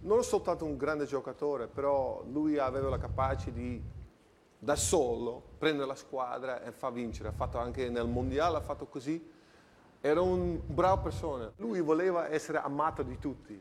non 0.00 0.18
soltanto 0.24 0.64
un 0.64 0.76
grande 0.76 1.06
giocatore, 1.06 1.68
però 1.68 2.24
lui 2.28 2.58
aveva 2.58 2.88
la 2.88 2.98
capacità 2.98 3.52
di 3.52 3.80
da 4.58 4.74
solo 4.74 5.40
prendere 5.56 5.86
la 5.86 5.94
squadra 5.94 6.60
e 6.64 6.72
fa 6.72 6.90
vincere. 6.90 7.28
Ha 7.28 7.32
fatto 7.32 7.58
anche 7.58 7.88
nel 7.88 8.08
mondiale, 8.08 8.56
ha 8.56 8.60
fatto 8.60 8.86
così. 8.86 9.30
Era 10.00 10.20
un 10.20 10.60
bravo 10.66 11.02
persona. 11.02 11.52
Lui 11.56 11.80
voleva 11.80 12.28
essere 12.28 12.58
amato 12.58 13.04
di 13.04 13.16
tutti. 13.20 13.60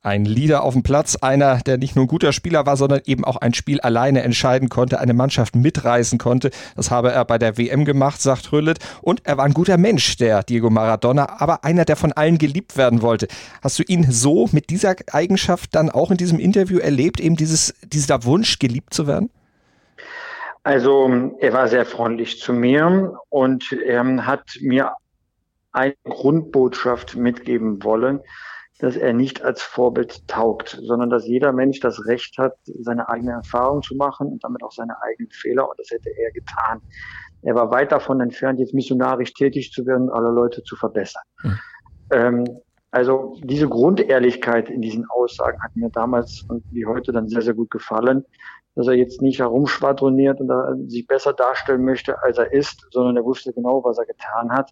Ein 0.00 0.24
Leader 0.24 0.62
auf 0.62 0.74
dem 0.74 0.84
Platz, 0.84 1.16
einer, 1.16 1.58
der 1.58 1.76
nicht 1.76 1.96
nur 1.96 2.04
ein 2.04 2.08
guter 2.08 2.32
Spieler 2.32 2.66
war, 2.66 2.76
sondern 2.76 3.00
eben 3.04 3.24
auch 3.24 3.36
ein 3.36 3.52
Spiel 3.52 3.80
alleine 3.80 4.22
entscheiden 4.22 4.68
konnte, 4.68 5.00
eine 5.00 5.12
Mannschaft 5.12 5.56
mitreißen 5.56 6.18
konnte. 6.18 6.50
Das 6.76 6.92
habe 6.92 7.10
er 7.10 7.24
bei 7.24 7.36
der 7.36 7.58
WM 7.58 7.84
gemacht, 7.84 8.22
sagt 8.22 8.52
Rüllet. 8.52 8.78
Und 9.02 9.26
er 9.26 9.38
war 9.38 9.44
ein 9.44 9.54
guter 9.54 9.76
Mensch, 9.76 10.16
der 10.16 10.44
Diego 10.44 10.70
Maradona, 10.70 11.40
aber 11.40 11.64
einer, 11.64 11.84
der 11.84 11.96
von 11.96 12.12
allen 12.12 12.38
geliebt 12.38 12.76
werden 12.76 13.02
wollte. 13.02 13.26
Hast 13.60 13.80
du 13.80 13.82
ihn 13.82 14.08
so 14.08 14.48
mit 14.52 14.70
dieser 14.70 14.94
Eigenschaft 15.10 15.74
dann 15.74 15.90
auch 15.90 16.12
in 16.12 16.16
diesem 16.16 16.38
Interview 16.38 16.78
erlebt, 16.78 17.18
eben 17.18 17.34
dieses, 17.34 17.74
dieser 17.82 18.22
Wunsch, 18.22 18.60
geliebt 18.60 18.94
zu 18.94 19.08
werden? 19.08 19.30
Also 20.62 21.32
er 21.40 21.52
war 21.52 21.66
sehr 21.66 21.84
freundlich 21.84 22.38
zu 22.38 22.52
mir 22.52 23.18
und 23.30 23.72
er 23.72 24.26
hat 24.26 24.58
mir 24.60 24.92
eine 25.72 25.94
Grundbotschaft 26.04 27.16
mitgeben 27.16 27.82
wollen, 27.82 28.20
dass 28.78 28.96
er 28.96 29.12
nicht 29.12 29.42
als 29.42 29.60
Vorbild 29.62 30.26
taugt, 30.28 30.80
sondern 30.82 31.10
dass 31.10 31.26
jeder 31.26 31.52
Mensch 31.52 31.80
das 31.80 32.06
Recht 32.06 32.38
hat, 32.38 32.54
seine 32.64 33.08
eigene 33.08 33.32
Erfahrung 33.32 33.82
zu 33.82 33.96
machen 33.96 34.28
und 34.28 34.44
damit 34.44 34.62
auch 34.62 34.72
seine 34.72 34.94
eigenen 35.02 35.30
Fehler. 35.30 35.68
Und 35.68 35.78
das 35.78 35.90
hätte 35.90 36.10
er 36.10 36.30
getan. 36.32 36.80
Er 37.42 37.54
war 37.54 37.70
weit 37.70 37.92
davon 37.92 38.20
entfernt, 38.20 38.60
jetzt 38.60 38.74
missionarisch 38.74 39.34
tätig 39.34 39.72
zu 39.72 39.84
werden, 39.86 40.10
alle 40.10 40.30
Leute 40.30 40.62
zu 40.62 40.76
verbessern. 40.76 41.22
Mhm. 41.42 41.58
Ähm, 42.10 42.44
also 42.90 43.36
diese 43.42 43.68
Grundehrlichkeit 43.68 44.70
in 44.70 44.80
diesen 44.80 45.04
Aussagen 45.10 45.60
hat 45.62 45.76
mir 45.76 45.90
damals 45.90 46.44
und 46.48 46.64
wie 46.72 46.86
heute 46.86 47.12
dann 47.12 47.28
sehr, 47.28 47.42
sehr 47.42 47.54
gut 47.54 47.70
gefallen, 47.70 48.24
dass 48.76 48.86
er 48.86 48.94
jetzt 48.94 49.20
nicht 49.20 49.40
herumschwadroniert 49.40 50.40
und 50.40 50.90
sich 50.90 51.06
besser 51.06 51.32
darstellen 51.32 51.84
möchte, 51.84 52.22
als 52.22 52.38
er 52.38 52.52
ist, 52.52 52.86
sondern 52.92 53.16
er 53.16 53.24
wusste 53.24 53.52
genau, 53.52 53.82
was 53.84 53.98
er 53.98 54.06
getan 54.06 54.50
hat. 54.52 54.70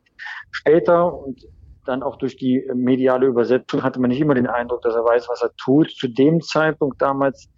Später, 0.50 1.12
und 1.12 1.44
dann 1.86 2.02
auch 2.02 2.16
durch 2.16 2.36
die 2.36 2.68
mediale 2.74 3.26
Übersetzung 3.26 3.82
hatte 3.82 4.00
man 4.00 4.10
nicht 4.10 4.20
immer 4.20 4.34
den 4.34 4.46
Eindruck, 4.46 4.82
dass 4.82 4.94
er 4.94 5.04
weiß, 5.04 5.28
was 5.28 5.42
er 5.42 5.54
tut. 5.56 5.90
Zu 5.90 6.08
dem 6.08 6.40
Zeitpunkt 6.40 7.00
damals 7.00 7.48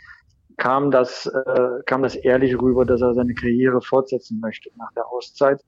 kam 0.56 0.90
das, 0.90 1.26
äh, 1.26 1.82
kam 1.86 2.02
das 2.02 2.16
ehrlich 2.16 2.60
rüber, 2.60 2.84
dass 2.84 3.00
er 3.00 3.14
seine 3.14 3.34
Karriere 3.34 3.80
fortsetzen 3.80 4.40
möchte 4.40 4.70
nach 4.76 4.92
der 4.94 5.06
Auszeit. 5.06 5.60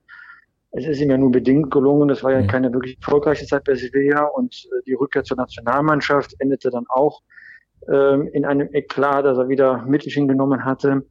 Es 0.71 0.85
ist 0.85 1.01
ihm 1.01 1.09
ja 1.11 1.17
nur 1.17 1.31
bedingt 1.31 1.71
gelungen. 1.71 2.09
Es 2.09 2.23
war 2.23 2.31
ja 2.31 2.41
mhm. 2.41 2.47
keine 2.47 2.73
wirklich 2.73 2.97
erfolgreiche 2.97 3.45
Zeit 3.45 3.63
bei 3.65 3.75
Sevilla 3.75 4.25
und 4.25 4.53
äh, 4.55 4.83
die 4.85 4.93
Rückkehr 4.93 5.23
zur 5.23 5.37
Nationalmannschaft 5.37 6.35
endete 6.39 6.69
dann 6.69 6.85
auch 6.89 7.21
äh, 7.87 8.27
in 8.29 8.45
einem 8.45 8.69
Eklat, 8.73 9.25
dass 9.25 9.37
er 9.37 9.49
wieder 9.49 9.83
Mittel 9.85 10.11
genommen 10.27 10.63
hatte. 10.63 11.03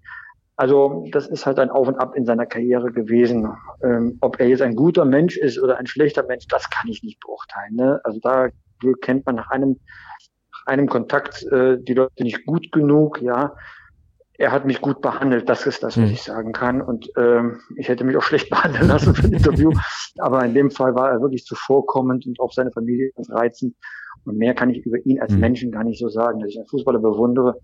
Also 0.61 1.07
das 1.11 1.27
ist 1.27 1.47
halt 1.47 1.59
ein 1.59 1.71
Auf 1.71 1.89
und 1.89 1.97
Ab 1.97 2.15
in 2.15 2.27
seiner 2.27 2.45
Karriere 2.45 2.93
gewesen. 2.93 3.49
Ähm, 3.83 4.19
ob 4.21 4.39
er 4.39 4.47
jetzt 4.47 4.61
ein 4.61 4.77
guter 4.77 5.07
Mensch 5.07 5.39
ist 5.39 5.59
oder 5.59 5.79
ein 5.79 5.87
schlechter 5.87 6.23
Mensch, 6.27 6.49
das 6.49 6.69
kann 6.69 6.87
ich 6.91 7.03
nicht 7.03 7.19
beurteilen. 7.21 7.77
Ne? 7.77 7.99
Also 8.05 8.21
da 8.21 8.51
kennt 9.01 9.25
man 9.25 9.37
nach 9.37 9.49
einem, 9.49 9.81
nach 10.53 10.67
einem 10.67 10.87
Kontakt 10.87 11.45
äh, 11.45 11.79
die 11.81 11.95
Leute 11.95 12.23
nicht 12.23 12.45
gut 12.45 12.73
genug. 12.73 13.23
Ja, 13.23 13.57
er 14.37 14.53
hat 14.53 14.67
mich 14.67 14.83
gut 14.83 15.01
behandelt. 15.01 15.49
Das 15.49 15.67
ist 15.67 15.83
das, 15.83 15.97
was 15.97 16.05
hm. 16.05 16.13
ich 16.13 16.23
sagen 16.25 16.53
kann. 16.53 16.83
Und 16.83 17.11
ähm, 17.17 17.63
ich 17.79 17.89
hätte 17.89 18.05
mich 18.05 18.19
auch 18.19 18.23
schlecht 18.29 18.51
behandeln 18.51 18.87
lassen 18.87 19.15
für 19.15 19.29
ein 19.29 19.33
Interview. 19.33 19.73
Aber 20.19 20.45
in 20.45 20.53
dem 20.53 20.71
Fall 20.71 20.95
war 20.95 21.11
er 21.11 21.23
wirklich 21.23 21.47
zuvorkommend 21.47 22.27
und 22.27 22.39
auch 22.39 22.53
seine 22.53 22.71
Familie 22.71 23.13
reizend. 23.31 23.77
Und 24.27 24.37
mehr 24.37 24.53
kann 24.53 24.69
ich 24.69 24.85
über 24.85 24.99
ihn 25.07 25.23
als 25.23 25.33
hm. 25.33 25.41
Menschen 25.41 25.73
gar 25.73 25.85
nicht 25.85 25.99
so 25.99 26.11
sagen, 26.11 26.41
dass 26.41 26.51
ich 26.51 26.59
einen 26.59 26.69
Fußballer 26.69 26.99
bewundere 26.99 27.59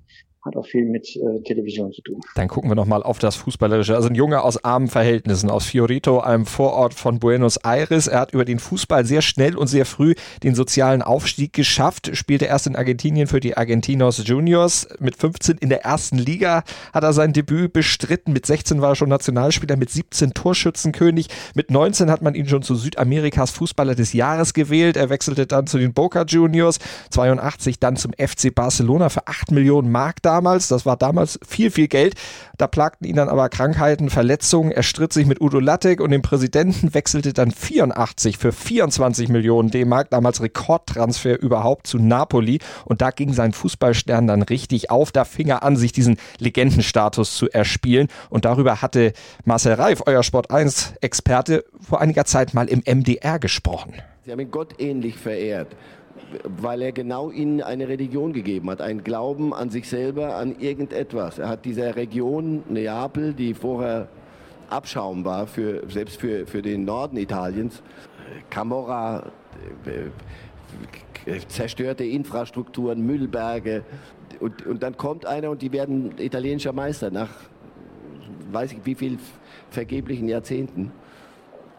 hat 0.46 0.56
auch 0.56 0.66
viel 0.66 0.84
mit 0.86 1.16
äh, 1.16 1.42
Television 1.42 1.92
zu 1.92 2.02
tun. 2.02 2.20
Dann 2.36 2.48
gucken 2.48 2.70
wir 2.70 2.74
nochmal 2.74 3.02
auf 3.02 3.18
das 3.18 3.36
Fußballerische. 3.36 3.94
Also 3.94 4.08
ein 4.08 4.14
Junge 4.14 4.42
aus 4.42 4.62
armen 4.64 4.88
Verhältnissen, 4.88 5.50
aus 5.50 5.66
Fiorito, 5.66 6.20
einem 6.20 6.46
Vorort 6.46 6.94
von 6.94 7.18
Buenos 7.18 7.56
Aires. 7.58 8.06
Er 8.06 8.20
hat 8.20 8.32
über 8.32 8.44
den 8.44 8.58
Fußball 8.58 9.04
sehr 9.04 9.22
schnell 9.22 9.56
und 9.56 9.66
sehr 9.66 9.84
früh 9.84 10.14
den 10.42 10.54
sozialen 10.54 11.02
Aufstieg 11.02 11.52
geschafft, 11.52 12.16
spielte 12.16 12.46
erst 12.46 12.66
in 12.66 12.76
Argentinien 12.76 13.26
für 13.26 13.40
die 13.40 13.56
Argentinos 13.56 14.22
Juniors. 14.24 14.88
Mit 15.00 15.16
15 15.16 15.58
in 15.58 15.68
der 15.68 15.84
ersten 15.84 16.18
Liga 16.18 16.62
hat 16.92 17.02
er 17.02 17.12
sein 17.12 17.32
Debüt 17.32 17.72
bestritten. 17.72 18.32
Mit 18.32 18.46
16 18.46 18.80
war 18.80 18.90
er 18.90 18.96
schon 18.96 19.08
Nationalspieler, 19.08 19.76
mit 19.76 19.90
17 19.90 20.32
Torschützenkönig. 20.32 21.28
Mit 21.54 21.70
19 21.70 22.10
hat 22.10 22.22
man 22.22 22.34
ihn 22.34 22.48
schon 22.48 22.62
zu 22.62 22.76
Südamerikas 22.76 23.50
Fußballer 23.50 23.94
des 23.94 24.12
Jahres 24.12 24.54
gewählt. 24.54 24.96
Er 24.96 25.10
wechselte 25.10 25.46
dann 25.46 25.66
zu 25.66 25.78
den 25.78 25.92
Boca 25.92 26.22
Juniors, 26.22 26.78
82 27.10 27.80
dann 27.80 27.96
zum 27.96 28.12
FC 28.12 28.54
Barcelona 28.54 29.08
für 29.08 29.26
8 29.26 29.50
Millionen 29.50 29.90
Mark 29.90 30.22
da 30.22 30.35
damals. 30.36 30.68
Das 30.68 30.84
war 30.84 30.96
damals 30.96 31.38
viel, 31.46 31.70
viel 31.70 31.88
Geld. 31.88 32.14
Da 32.58 32.66
plagten 32.66 33.06
ihn 33.06 33.16
dann 33.16 33.28
aber 33.28 33.48
Krankheiten, 33.48 34.10
Verletzungen. 34.10 34.70
Er 34.70 34.82
stritt 34.82 35.12
sich 35.12 35.26
mit 35.26 35.40
Udo 35.40 35.60
Lattek 35.60 36.00
und 36.00 36.10
dem 36.10 36.22
Präsidenten, 36.22 36.94
wechselte 36.94 37.32
dann 37.32 37.50
84 37.50 38.38
für 38.38 38.52
24 38.52 39.28
Millionen 39.28 39.70
D-Mark, 39.70 40.10
damals 40.10 40.42
Rekordtransfer 40.42 41.40
überhaupt 41.40 41.86
zu 41.86 41.98
Napoli. 41.98 42.58
Und 42.84 43.00
da 43.00 43.10
ging 43.10 43.32
sein 43.32 43.52
Fußballstern 43.52 44.26
dann 44.26 44.42
richtig 44.42 44.90
auf. 44.90 45.12
Da 45.12 45.24
fing 45.24 45.48
er 45.48 45.62
an, 45.62 45.76
sich 45.76 45.92
diesen 45.92 46.18
Legendenstatus 46.38 47.36
zu 47.36 47.50
erspielen. 47.50 48.08
Und 48.28 48.44
darüber 48.44 48.82
hatte 48.82 49.12
Marcel 49.44 49.74
Reif, 49.74 50.02
euer 50.06 50.22
Sport 50.22 50.50
1-Experte, 50.50 51.64
vor 51.80 52.00
einiger 52.00 52.24
Zeit 52.24 52.52
mal 52.52 52.68
im 52.68 52.82
MDR 52.86 53.38
gesprochen. 53.38 53.94
Sie 54.24 54.32
haben 54.32 54.40
ihn 54.40 54.50
Gott 54.50 54.80
ähnlich 54.80 55.16
verehrt 55.16 55.68
weil 56.44 56.82
er 56.82 56.92
genau 56.92 57.30
ihnen 57.30 57.62
eine 57.62 57.88
Religion 57.88 58.32
gegeben 58.32 58.70
hat, 58.70 58.80
einen 58.80 59.04
Glauben 59.04 59.54
an 59.54 59.70
sich 59.70 59.88
selber, 59.88 60.36
an 60.36 60.58
irgendetwas. 60.58 61.38
Er 61.38 61.48
hat 61.48 61.64
dieser 61.64 61.96
Region 61.96 62.62
Neapel, 62.68 63.32
die 63.32 63.54
vorher 63.54 64.08
Abschaum 64.68 65.24
war, 65.24 65.46
für, 65.46 65.88
selbst 65.88 66.20
für, 66.20 66.46
für 66.46 66.62
den 66.62 66.84
Norden 66.84 67.16
Italiens, 67.16 67.82
Camorra, 68.50 69.30
äh, 69.86 71.38
zerstörte 71.48 72.04
Infrastrukturen, 72.04 73.04
Müllberge. 73.04 73.84
Und, 74.40 74.66
und 74.66 74.82
dann 74.82 74.96
kommt 74.96 75.26
einer 75.26 75.50
und 75.50 75.62
die 75.62 75.72
werden 75.72 76.18
italienischer 76.18 76.72
Meister 76.72 77.10
nach 77.10 77.30
weiß 78.52 78.72
ich 78.72 78.78
wie 78.84 78.94
viel 78.94 79.18
vergeblichen 79.70 80.28
Jahrzehnten. 80.28 80.92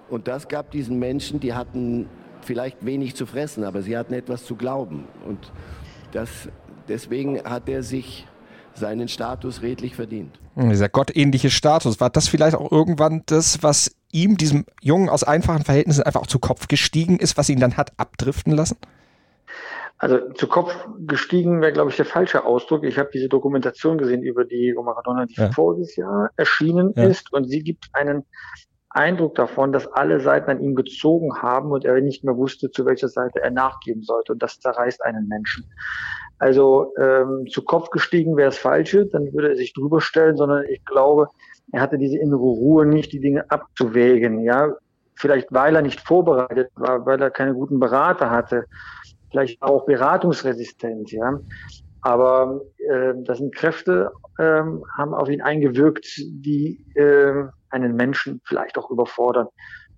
Und 0.09 0.27
das 0.27 0.47
gab 0.47 0.71
diesen 0.71 0.99
Menschen, 0.99 1.39
die 1.39 1.53
hatten 1.53 2.07
vielleicht 2.41 2.85
wenig 2.85 3.15
zu 3.15 3.25
fressen, 3.25 3.63
aber 3.63 3.81
sie 3.81 3.97
hatten 3.97 4.13
etwas 4.13 4.45
zu 4.45 4.55
glauben. 4.55 5.07
Und 5.25 5.51
das, 6.11 6.29
deswegen 6.87 7.43
hat 7.43 7.69
er 7.69 7.83
sich 7.83 8.27
seinen 8.73 9.07
Status 9.07 9.61
redlich 9.61 9.95
verdient. 9.95 10.39
Hm, 10.55 10.69
dieser 10.69 10.89
gottähnliche 10.89 11.49
Status, 11.49 11.99
war 11.99 12.09
das 12.09 12.27
vielleicht 12.27 12.55
auch 12.55 12.71
irgendwann 12.71 13.23
das, 13.25 13.63
was 13.63 13.95
ihm, 14.11 14.37
diesem 14.37 14.65
Jungen 14.81 15.09
aus 15.09 15.23
einfachen 15.23 15.63
Verhältnissen, 15.63 16.03
einfach 16.03 16.21
auch 16.21 16.27
zu 16.27 16.39
Kopf 16.39 16.67
gestiegen 16.67 17.17
ist, 17.17 17.37
was 17.37 17.49
ihn 17.49 17.59
dann 17.59 17.77
hat 17.77 17.91
abdriften 17.97 18.53
lassen? 18.53 18.77
Also 19.99 20.31
zu 20.33 20.47
Kopf 20.47 20.75
gestiegen 20.99 21.59
wäre, 21.61 21.73
glaube 21.73 21.89
ich, 21.89 21.95
der 21.95 22.05
falsche 22.05 22.45
Ausdruck. 22.45 22.83
Ich 22.83 22.99
habe 22.99 23.09
diese 23.11 23.29
Dokumentation 23.29 23.97
gesehen 23.97 24.21
über 24.21 24.45
die 24.45 24.73
Maradona, 24.75 25.25
die 25.25 25.33
ja. 25.33 25.51
voriges 25.51 25.95
Jahr 25.95 26.29
erschienen 26.35 26.93
ja. 26.95 27.05
ist 27.05 27.33
und 27.33 27.45
sie 27.45 27.61
gibt 27.61 27.89
einen 27.93 28.23
Eindruck 28.89 29.35
davon, 29.35 29.71
dass 29.71 29.87
alle 29.87 30.19
Seiten 30.19 30.49
an 30.49 30.61
ihm 30.61 30.75
gezogen 30.75 31.41
haben 31.41 31.71
und 31.71 31.85
er 31.85 31.99
nicht 32.01 32.23
mehr 32.23 32.37
wusste, 32.37 32.71
zu 32.71 32.85
welcher 32.85 33.09
Seite 33.09 33.41
er 33.41 33.51
nachgeben 33.51 34.03
sollte. 34.03 34.33
Und 34.33 34.41
das 34.41 34.59
zerreißt 34.59 35.03
einen 35.03 35.27
Menschen. 35.27 35.65
Also 36.39 36.93
ähm, 36.97 37.47
zu 37.49 37.63
Kopf 37.63 37.89
gestiegen 37.89 38.37
wäre 38.37 38.49
das 38.49 38.57
Falsche, 38.57 39.07
dann 39.07 39.33
würde 39.33 39.49
er 39.49 39.55
sich 39.55 39.73
drüber 39.73 40.01
stellen, 40.01 40.37
sondern 40.37 40.65
ich 40.65 40.83
glaube, 40.85 41.27
er 41.71 41.81
hatte 41.81 41.97
diese 41.97 42.17
innere 42.17 42.39
Ruhe 42.39 42.85
nicht, 42.85 43.11
die 43.11 43.19
Dinge 43.19 43.49
abzuwägen. 43.49 44.41
Ja, 44.41 44.73
vielleicht 45.15 45.51
weil 45.51 45.75
er 45.75 45.81
nicht 45.81 45.99
vorbereitet 45.99 46.69
war, 46.75 47.05
weil 47.05 47.21
er 47.21 47.31
keine 47.31 47.53
guten 47.53 47.79
Berater 47.79 48.29
hatte, 48.29 48.65
vielleicht 49.31 49.61
auch 49.61 49.85
beratungsresistent. 49.85 51.11
Ja, 51.11 51.39
aber 52.01 52.61
äh, 52.87 53.13
das 53.23 53.39
sind 53.39 53.53
Kräfte, 53.53 54.11
äh, 54.37 54.43
haben 54.43 55.13
auf 55.13 55.29
ihn 55.29 55.41
eingewirkt, 55.41 56.05
die 56.17 56.85
äh, 56.95 57.45
einen 57.69 57.95
Menschen 57.95 58.41
vielleicht 58.45 58.77
auch 58.77 58.89
überfordern 58.89 59.47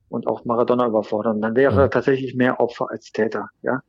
und 0.10 0.28
auch 0.28 0.46
Maradona 0.46 0.88
überfordern. 0.88 1.42
Dann 1.42 1.56
wäre 1.56 1.82
er 1.82 1.90
tatsächlich 1.90 2.36
mehr 2.36 2.60
Opfer 2.60 2.90
als 2.90 3.12
Täter, 3.12 3.50
ja. 3.62 3.82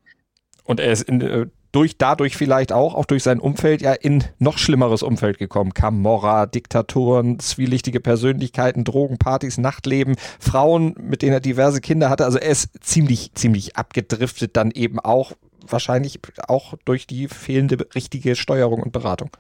Und 0.65 0.79
er 0.79 0.93
ist 0.93 1.03
in, 1.03 1.21
äh, 1.21 1.47
durch 1.73 1.99
dadurch 1.99 2.37
vielleicht 2.37 2.73
auch, 2.73 2.95
auch 2.95 3.05
durch 3.05 3.23
sein 3.23 3.41
Umfeld, 3.41 3.81
ja 3.81 3.93
in 3.93 4.25
noch 4.39 4.59
schlimmeres 4.59 5.03
Umfeld 5.03 5.39
gekommen. 5.39 5.73
Camorra, 5.73 6.47
Diktatoren, 6.47 7.39
zwielichtige 7.39 8.01
Persönlichkeiten, 8.01 8.85
Drogenpartys, 8.85 9.59
Nachtleben, 9.59 10.17
Frauen, 10.39 10.95
mit 11.01 11.23
denen 11.23 11.33
er 11.33 11.41
diverse 11.41 11.81
Kinder 11.81 12.11
hatte. 12.11 12.25
Also 12.25 12.39
er 12.39 12.51
ist 12.51 12.71
ziemlich, 12.85 13.35
ziemlich 13.35 13.77
abgedriftet 13.77 14.57
dann 14.57 14.71
eben 14.73 14.99
auch, 14.99 15.33
wahrscheinlich 15.67 16.21
auch 16.49 16.75
durch 16.85 17.07
die 17.07 17.29
fehlende 17.29 17.87
richtige 17.95 18.35
Steuerung 18.35 18.83
und 18.83 18.93
Beratung. 18.93 19.31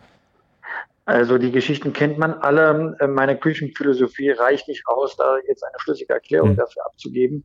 Also 1.10 1.38
die 1.38 1.50
Geschichten 1.50 1.92
kennt 1.92 2.18
man 2.18 2.34
alle. 2.34 2.96
Meine 3.08 3.36
Küchenphilosophie 3.36 4.30
reicht 4.30 4.68
nicht 4.68 4.86
aus, 4.86 5.16
da 5.16 5.38
jetzt 5.48 5.64
eine 5.64 5.74
schlüssige 5.78 6.12
Erklärung 6.12 6.50
mhm. 6.50 6.56
dafür 6.56 6.86
abzugeben. 6.86 7.44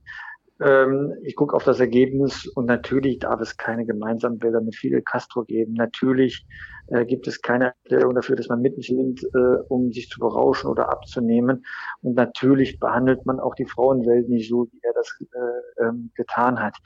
Ähm, 0.62 1.16
ich 1.24 1.36
gucke 1.36 1.56
auf 1.56 1.64
das 1.64 1.80
Ergebnis 1.80 2.46
und 2.46 2.68
natürlich 2.68 3.18
darf 3.20 3.42
es 3.42 3.58
keine 3.58 3.88
gemeinsamen 3.88 4.38
Bilder 4.38 4.62
mit 4.62 4.76
Fidel 4.76 5.02
Castro 5.02 5.46
geben. 5.46 5.74
Natürlich 5.74 6.46
äh, 6.90 7.06
gibt 7.06 7.28
es 7.28 7.42
keine 7.42 7.74
Erklärung 7.84 8.14
dafür, 8.14 8.36
dass 8.36 8.50
man 8.50 8.62
Mittel 8.62 8.84
nimmt, 8.96 9.24
äh, 9.24 9.58
um 9.68 9.92
sich 9.92 10.10
zu 10.10 10.20
berauschen 10.20 10.70
oder 10.70 10.90
abzunehmen. 10.90 11.66
Und 12.04 12.16
natürlich 12.16 12.80
behandelt 12.80 13.26
man 13.26 13.40
auch 13.40 13.56
die 13.56 13.66
Frauenwelt 13.66 14.30
nicht 14.30 14.48
so, 14.48 14.68
wie 14.72 14.80
er 14.84 14.94
das 14.94 15.18
äh, 15.22 15.84
ähm, 15.86 16.12
getan 16.14 16.60
hat. 16.62 16.78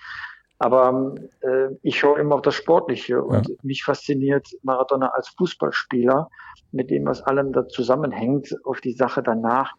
Aber 0.60 1.16
äh, 1.42 1.70
ich 1.84 1.98
schaue 1.98 2.20
immer 2.20 2.36
auf 2.36 2.42
das 2.42 2.56
Sportliche 2.56 3.24
und 3.24 3.48
ja. 3.48 3.56
mich 3.64 3.84
fasziniert 3.84 4.48
Maradona 4.62 5.08
als 5.08 5.30
Fußballspieler, 5.30 6.30
mit 6.72 6.90
dem, 6.90 7.06
was 7.06 7.22
allem 7.22 7.54
da 7.54 7.68
zusammenhängt, 7.68 8.54
auf 8.66 8.82
die 8.82 8.94
Sache 8.94 9.24
danach 9.24 9.74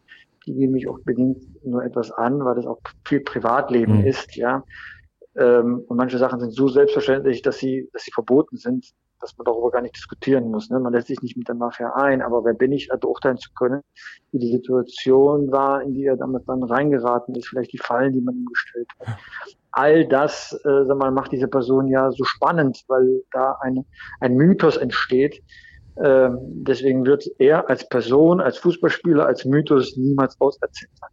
die 0.46 0.54
gehen 0.54 0.72
mich 0.72 0.88
auch 0.88 0.98
bedingt 1.00 1.38
nur 1.64 1.84
etwas 1.84 2.10
an, 2.10 2.44
weil 2.44 2.54
das 2.54 2.66
auch 2.66 2.80
viel 3.06 3.20
Privatleben 3.20 3.98
mhm. 3.98 4.06
ist, 4.06 4.36
ja. 4.36 4.64
Ähm, 5.36 5.84
und 5.86 5.96
manche 5.96 6.18
Sachen 6.18 6.40
sind 6.40 6.52
so 6.52 6.68
selbstverständlich, 6.68 7.42
dass 7.42 7.58
sie, 7.58 7.88
dass 7.92 8.02
sie 8.02 8.10
verboten 8.10 8.56
sind, 8.56 8.90
dass 9.20 9.36
man 9.36 9.44
darüber 9.44 9.70
gar 9.70 9.82
nicht 9.82 9.96
diskutieren 9.96 10.50
muss. 10.50 10.70
Ne? 10.70 10.80
Man 10.80 10.92
lässt 10.92 11.06
sich 11.06 11.22
nicht 11.22 11.36
mit 11.36 11.46
der 11.46 11.54
Mafia 11.54 11.92
ein, 11.94 12.20
aber 12.20 12.44
wer 12.44 12.54
bin 12.54 12.72
ich, 12.72 12.88
beurteilen 12.88 13.36
zu 13.36 13.50
können, 13.52 13.82
wie 14.32 14.38
die 14.38 14.50
Situation 14.50 15.52
war, 15.52 15.82
in 15.82 15.94
die 15.94 16.04
er 16.04 16.16
damit 16.16 16.48
dann 16.48 16.62
reingeraten 16.62 17.34
ist, 17.34 17.48
vielleicht 17.48 17.72
die 17.72 17.78
Fallen, 17.78 18.12
die 18.12 18.20
man 18.20 18.34
ihm 18.34 18.46
gestellt 18.46 18.88
hat. 18.98 19.18
All 19.72 20.06
das, 20.06 20.52
äh, 20.64 20.84
sag 20.86 20.98
mal, 20.98 21.10
macht 21.10 21.32
diese 21.32 21.48
Person 21.48 21.88
ja 21.88 22.10
so 22.10 22.24
spannend, 22.24 22.82
weil 22.88 23.22
da 23.32 23.56
eine, 23.60 23.84
ein 24.20 24.34
Mythos 24.34 24.76
entsteht, 24.76 25.42
ähm, 26.02 26.38
deswegen 26.40 27.04
wird 27.04 27.24
er 27.38 27.68
als 27.68 27.88
Person, 27.88 28.40
als 28.40 28.58
Fußballspieler, 28.58 29.26
als 29.26 29.44
Mythos 29.44 29.96
niemals 29.96 30.40
auserzählt 30.40 30.90
sein. 30.98 31.10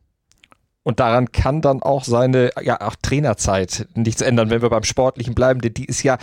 Und 0.84 1.02
daran 1.02 1.34
kann 1.34 1.62
dann 1.62 1.84
auch 1.84 2.06
seine 2.06 2.52
ja, 2.62 2.80
auch 2.80 2.96
Trainerzeit 3.02 3.90
nichts 3.96 4.22
ändern, 4.22 4.50
wenn 4.50 4.62
wir 4.62 4.70
beim 4.70 4.84
Sportlichen 4.84 5.36
bleiben, 5.36 5.60
denn 5.60 5.74
die 5.74 5.84
ist 5.84 6.02
ja 6.02 6.18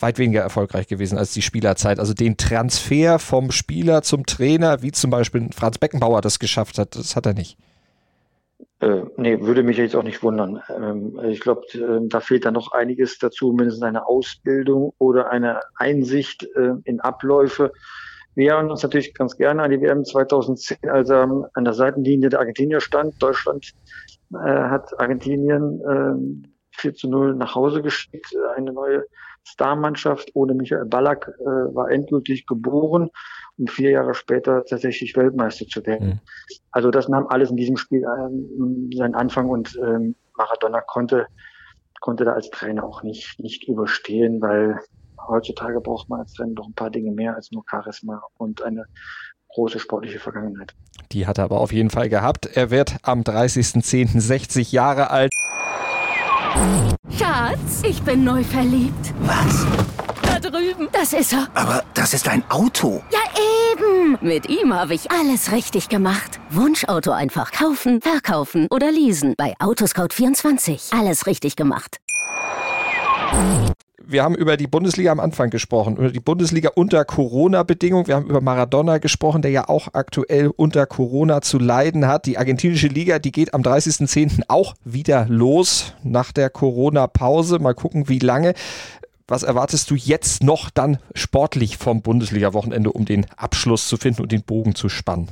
weit 0.00 0.16
weniger 0.16 0.40
erfolgreich 0.40 0.86
gewesen 0.86 1.18
als 1.18 1.34
die 1.34 1.42
Spielerzeit. 1.42 2.00
Also 2.00 2.14
den 2.14 2.38
Transfer 2.38 3.18
vom 3.18 3.50
Spieler 3.50 4.00
zum 4.00 4.24
Trainer, 4.24 4.80
wie 4.80 4.92
zum 4.92 5.10
Beispiel 5.10 5.50
Franz 5.54 5.76
Beckenbauer 5.76 6.22
das 6.22 6.38
geschafft 6.38 6.78
hat, 6.78 6.96
das 6.96 7.16
hat 7.16 7.26
er 7.26 7.34
nicht. 7.34 7.58
Äh, 8.80 9.02
nee, 9.16 9.40
würde 9.40 9.64
mich 9.64 9.76
jetzt 9.76 9.96
auch 9.96 10.04
nicht 10.04 10.22
wundern. 10.22 10.62
Ähm, 10.68 11.18
ich 11.24 11.40
glaube, 11.40 11.62
äh, 11.74 11.98
da 12.08 12.20
fehlt 12.20 12.44
dann 12.44 12.54
noch 12.54 12.72
einiges 12.72 13.18
dazu, 13.18 13.52
mindestens 13.52 13.82
eine 13.82 14.06
Ausbildung 14.06 14.94
oder 14.98 15.30
eine 15.30 15.60
Einsicht 15.76 16.44
äh, 16.54 16.74
in 16.84 17.00
Abläufe. 17.00 17.72
Wir 18.36 18.54
haben 18.54 18.70
uns 18.70 18.84
natürlich 18.84 19.14
ganz 19.14 19.36
gerne 19.36 19.64
an 19.64 19.72
die 19.72 19.80
WM 19.80 20.04
2010, 20.04 20.78
als 20.88 21.10
er 21.10 21.28
an 21.54 21.64
der 21.64 21.74
Seitenlinie 21.74 22.28
der 22.28 22.38
Argentinier 22.38 22.80
stand. 22.80 23.20
Deutschland 23.20 23.72
äh, 24.32 24.36
hat 24.36 24.98
Argentinien 25.00 25.80
äh, 25.80 26.48
4 26.76 26.94
zu 26.94 27.08
0 27.08 27.34
nach 27.34 27.56
Hause 27.56 27.82
geschickt. 27.82 28.32
Eine 28.54 28.72
neue 28.72 29.04
Starmannschaft 29.42 30.30
ohne 30.34 30.54
Michael 30.54 30.84
Ballack 30.84 31.28
äh, 31.40 31.44
war 31.44 31.90
endgültig 31.90 32.46
geboren 32.46 33.10
um 33.58 33.66
vier 33.66 33.90
Jahre 33.90 34.14
später 34.14 34.64
tatsächlich 34.64 35.16
Weltmeister 35.16 35.66
zu 35.66 35.84
werden. 35.84 36.08
Mhm. 36.08 36.20
Also 36.70 36.90
das 36.90 37.08
nahm 37.08 37.26
alles 37.28 37.50
in 37.50 37.56
diesem 37.56 37.76
Spiel 37.76 38.04
ähm, 38.04 38.90
seinen 38.94 39.14
Anfang 39.14 39.48
und 39.48 39.78
ähm, 39.82 40.14
Maradona 40.36 40.80
konnte 40.80 41.26
konnte 42.00 42.24
da 42.24 42.32
als 42.32 42.48
Trainer 42.50 42.84
auch 42.84 43.02
nicht 43.02 43.40
nicht 43.40 43.66
überstehen, 43.66 44.40
weil 44.40 44.78
heutzutage 45.26 45.80
braucht 45.80 46.08
man 46.08 46.20
als 46.20 46.32
Trainer 46.32 46.54
doch 46.54 46.66
ein 46.66 46.74
paar 46.74 46.90
Dinge 46.90 47.10
mehr 47.10 47.34
als 47.34 47.50
nur 47.50 47.64
Charisma 47.68 48.22
und 48.36 48.62
eine 48.62 48.84
große 49.48 49.78
sportliche 49.78 50.20
Vergangenheit. 50.20 50.74
Die 51.12 51.26
hat 51.26 51.38
er 51.38 51.44
aber 51.44 51.60
auf 51.60 51.72
jeden 51.72 51.90
Fall 51.90 52.08
gehabt. 52.08 52.46
Er 52.54 52.70
wird 52.70 52.96
am 53.02 53.22
30.10. 53.22 54.20
60 54.20 54.72
Jahre 54.72 55.10
alt. 55.10 55.30
Schatz, 57.10 57.82
ich 57.84 58.02
bin 58.02 58.24
neu 58.24 58.42
verliebt. 58.42 59.14
Was? 59.20 59.66
Da 60.40 60.50
drüben. 60.50 60.88
Das 60.92 61.12
ist 61.12 61.32
er. 61.32 61.48
Aber 61.54 61.82
das 61.94 62.14
ist 62.14 62.28
ein 62.28 62.44
Auto. 62.48 63.02
Ja, 63.10 63.18
eben. 63.72 64.18
Mit 64.20 64.48
ihm 64.48 64.72
habe 64.72 64.94
ich 64.94 65.10
alles 65.10 65.50
richtig 65.50 65.88
gemacht. 65.88 66.38
Wunschauto 66.50 67.10
einfach 67.10 67.50
kaufen, 67.50 68.00
verkaufen 68.00 68.68
oder 68.70 68.92
leasen. 68.92 69.34
Bei 69.36 69.54
Autoscout24. 69.58 70.96
Alles 70.96 71.26
richtig 71.26 71.56
gemacht 71.56 71.98
wir 74.08 74.24
haben 74.24 74.34
über 74.34 74.56
die 74.56 74.66
Bundesliga 74.66 75.12
am 75.12 75.20
Anfang 75.20 75.50
gesprochen, 75.50 75.96
über 75.96 76.10
die 76.10 76.20
Bundesliga 76.20 76.70
unter 76.74 77.04
Corona-Bedingungen. 77.04 78.06
Wir 78.06 78.16
haben 78.16 78.26
über 78.26 78.40
Maradona 78.40 78.98
gesprochen, 78.98 79.42
der 79.42 79.50
ja 79.50 79.68
auch 79.68 79.88
aktuell 79.92 80.50
unter 80.56 80.86
Corona 80.86 81.42
zu 81.42 81.58
leiden 81.58 82.06
hat. 82.06 82.24
Die 82.24 82.38
argentinische 82.38 82.88
Liga, 82.88 83.18
die 83.18 83.32
geht 83.32 83.52
am 83.52 83.60
30.10. 83.60 84.44
auch 84.48 84.74
wieder 84.82 85.26
los 85.28 85.92
nach 86.02 86.32
der 86.32 86.48
Corona-Pause. 86.48 87.58
Mal 87.58 87.74
gucken, 87.74 88.08
wie 88.08 88.18
lange. 88.18 88.54
Was 89.28 89.42
erwartest 89.42 89.90
du 89.90 89.94
jetzt 89.94 90.42
noch 90.42 90.70
dann 90.70 90.98
sportlich 91.14 91.76
vom 91.76 92.02
Bundesliga-Wochenende, 92.02 92.90
um 92.90 93.04
den 93.04 93.26
Abschluss 93.36 93.86
zu 93.86 93.98
finden 93.98 94.22
und 94.22 94.32
den 94.32 94.42
Bogen 94.42 94.74
zu 94.74 94.88
spannen? 94.88 95.30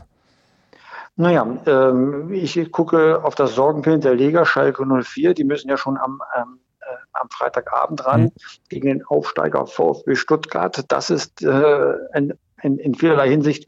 Naja, 1.17 1.47
ähm, 1.67 2.31
ich 2.33 2.71
gucke 2.71 3.25
auf 3.25 3.35
das 3.35 3.55
Sorgenkind 3.55 4.05
der 4.05 4.15
Liga, 4.15 4.45
Schalke 4.45 4.85
04. 4.85 5.33
Die 5.33 5.45
müssen 5.45 5.71
ja 5.71 5.79
schon 5.79 5.97
am 5.97 6.21
ähm, 6.37 6.59
äh, 6.81 6.95
am 7.15 7.29
Freitagabend 7.31 8.07
ran 8.07 8.23
mhm. 8.25 8.33
gegen 8.69 8.87
den 8.87 9.05
Aufsteiger 9.07 9.67
VfB 9.67 10.15
Stuttgart. 10.15 10.85
Das 10.89 11.11
ist 11.11 11.43
äh, 11.43 11.95
ein, 12.13 12.35
ein, 12.59 12.79
in 12.79 12.95
vielerlei 12.95 13.31
Hinsicht 13.31 13.67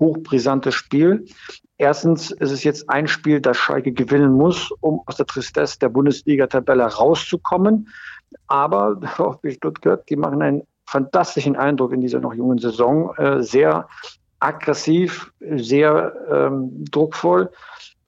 hochbrisantes 0.00 0.74
Spiel. 0.74 1.26
Erstens 1.78 2.30
ist 2.30 2.50
es 2.50 2.64
jetzt 2.64 2.88
ein 2.88 3.06
Spiel, 3.06 3.40
das 3.40 3.56
Schalke 3.56 3.92
gewinnen 3.92 4.32
muss, 4.32 4.70
um 4.80 5.02
aus 5.06 5.16
der 5.16 5.26
Tristesse 5.26 5.78
der 5.78 5.90
Bundesliga-Tabelle 5.90 6.84
rauszukommen. 6.84 7.88
Aber 8.46 9.00
VfB 9.00 9.52
Stuttgart, 9.52 10.08
die 10.08 10.16
machen 10.16 10.42
einen 10.42 10.62
fantastischen 10.86 11.56
Eindruck 11.56 11.92
in 11.92 12.00
dieser 12.00 12.20
noch 12.20 12.34
jungen 12.34 12.58
Saison. 12.58 13.14
Äh, 13.16 13.42
sehr 13.42 13.88
aggressiv, 14.40 15.32
sehr 15.40 16.14
ähm, 16.30 16.84
druckvoll 16.90 17.50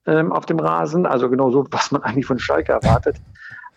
ähm, 0.06 0.32
auf 0.32 0.46
dem 0.46 0.60
Rasen. 0.60 1.06
Also 1.06 1.28
genau 1.28 1.50
so, 1.50 1.66
was 1.70 1.90
man 1.90 2.02
eigentlich 2.02 2.26
von 2.26 2.38
Schalke 2.38 2.72
erwartet. 2.72 3.20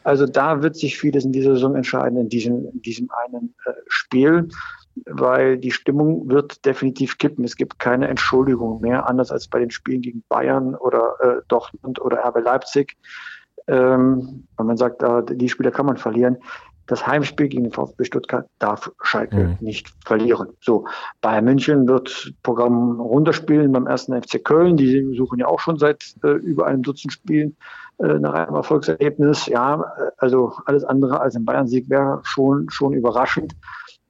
Also 0.03 0.25
da 0.25 0.63
wird 0.63 0.75
sich 0.75 0.97
vieles 0.97 1.25
in 1.25 1.31
dieser 1.31 1.53
Saison 1.53 1.75
entscheiden, 1.75 2.17
in 2.17 2.29
diesem, 2.29 2.65
in 2.65 2.81
diesem 2.81 3.09
einen 3.23 3.53
äh, 3.65 3.73
Spiel, 3.87 4.49
weil 5.05 5.57
die 5.57 5.71
Stimmung 5.71 6.27
wird 6.29 6.65
definitiv 6.65 7.17
kippen. 7.17 7.45
Es 7.45 7.55
gibt 7.55 7.79
keine 7.79 8.07
Entschuldigung 8.07 8.81
mehr, 8.81 9.07
anders 9.07 9.31
als 9.31 9.47
bei 9.47 9.59
den 9.59 9.69
Spielen 9.69 10.01
gegen 10.01 10.23
Bayern 10.27 10.75
oder 10.75 11.15
äh, 11.19 11.41
Dortmund 11.47 12.01
oder 12.01 12.25
RB 12.25 12.43
Leipzig. 12.43 12.97
Ähm, 13.67 14.47
wenn 14.57 14.65
man 14.65 14.77
sagt, 14.77 15.03
äh, 15.03 15.23
die 15.35 15.49
Spiele 15.49 15.71
kann 15.71 15.85
man 15.85 15.97
verlieren. 15.97 16.37
Das 16.87 17.07
Heimspiel 17.07 17.47
gegen 17.47 17.63
den 17.63 17.71
VfB 17.71 18.03
Stuttgart 18.03 18.47
darf 18.59 18.91
Schalke 19.01 19.35
mhm. 19.35 19.57
nicht 19.61 19.93
verlieren. 20.03 20.49
So, 20.59 20.85
Bayern 21.21 21.45
München 21.45 21.87
wird 21.87 22.33
Programm 22.43 22.99
runterspielen 22.99 23.71
beim 23.71 23.87
ersten 23.87 24.19
FC 24.21 24.43
Köln. 24.43 24.75
Die 24.75 25.15
suchen 25.15 25.39
ja 25.39 25.47
auch 25.47 25.59
schon 25.59 25.77
seit 25.77 26.03
äh, 26.23 26.31
über 26.31 26.65
einem 26.65 26.83
Dutzend 26.83 27.13
Spielen 27.13 27.55
äh, 27.99 28.19
nach 28.19 28.33
einem 28.33 28.55
Erfolgserlebnis. 28.55 29.45
Ja, 29.45 29.85
also 30.17 30.53
alles 30.65 30.83
andere 30.83 31.21
als 31.21 31.35
ein 31.35 31.45
Bayern-Sieg 31.45 31.89
wäre 31.89 32.19
schon, 32.23 32.69
schon 32.69 32.93
überraschend. 32.93 33.53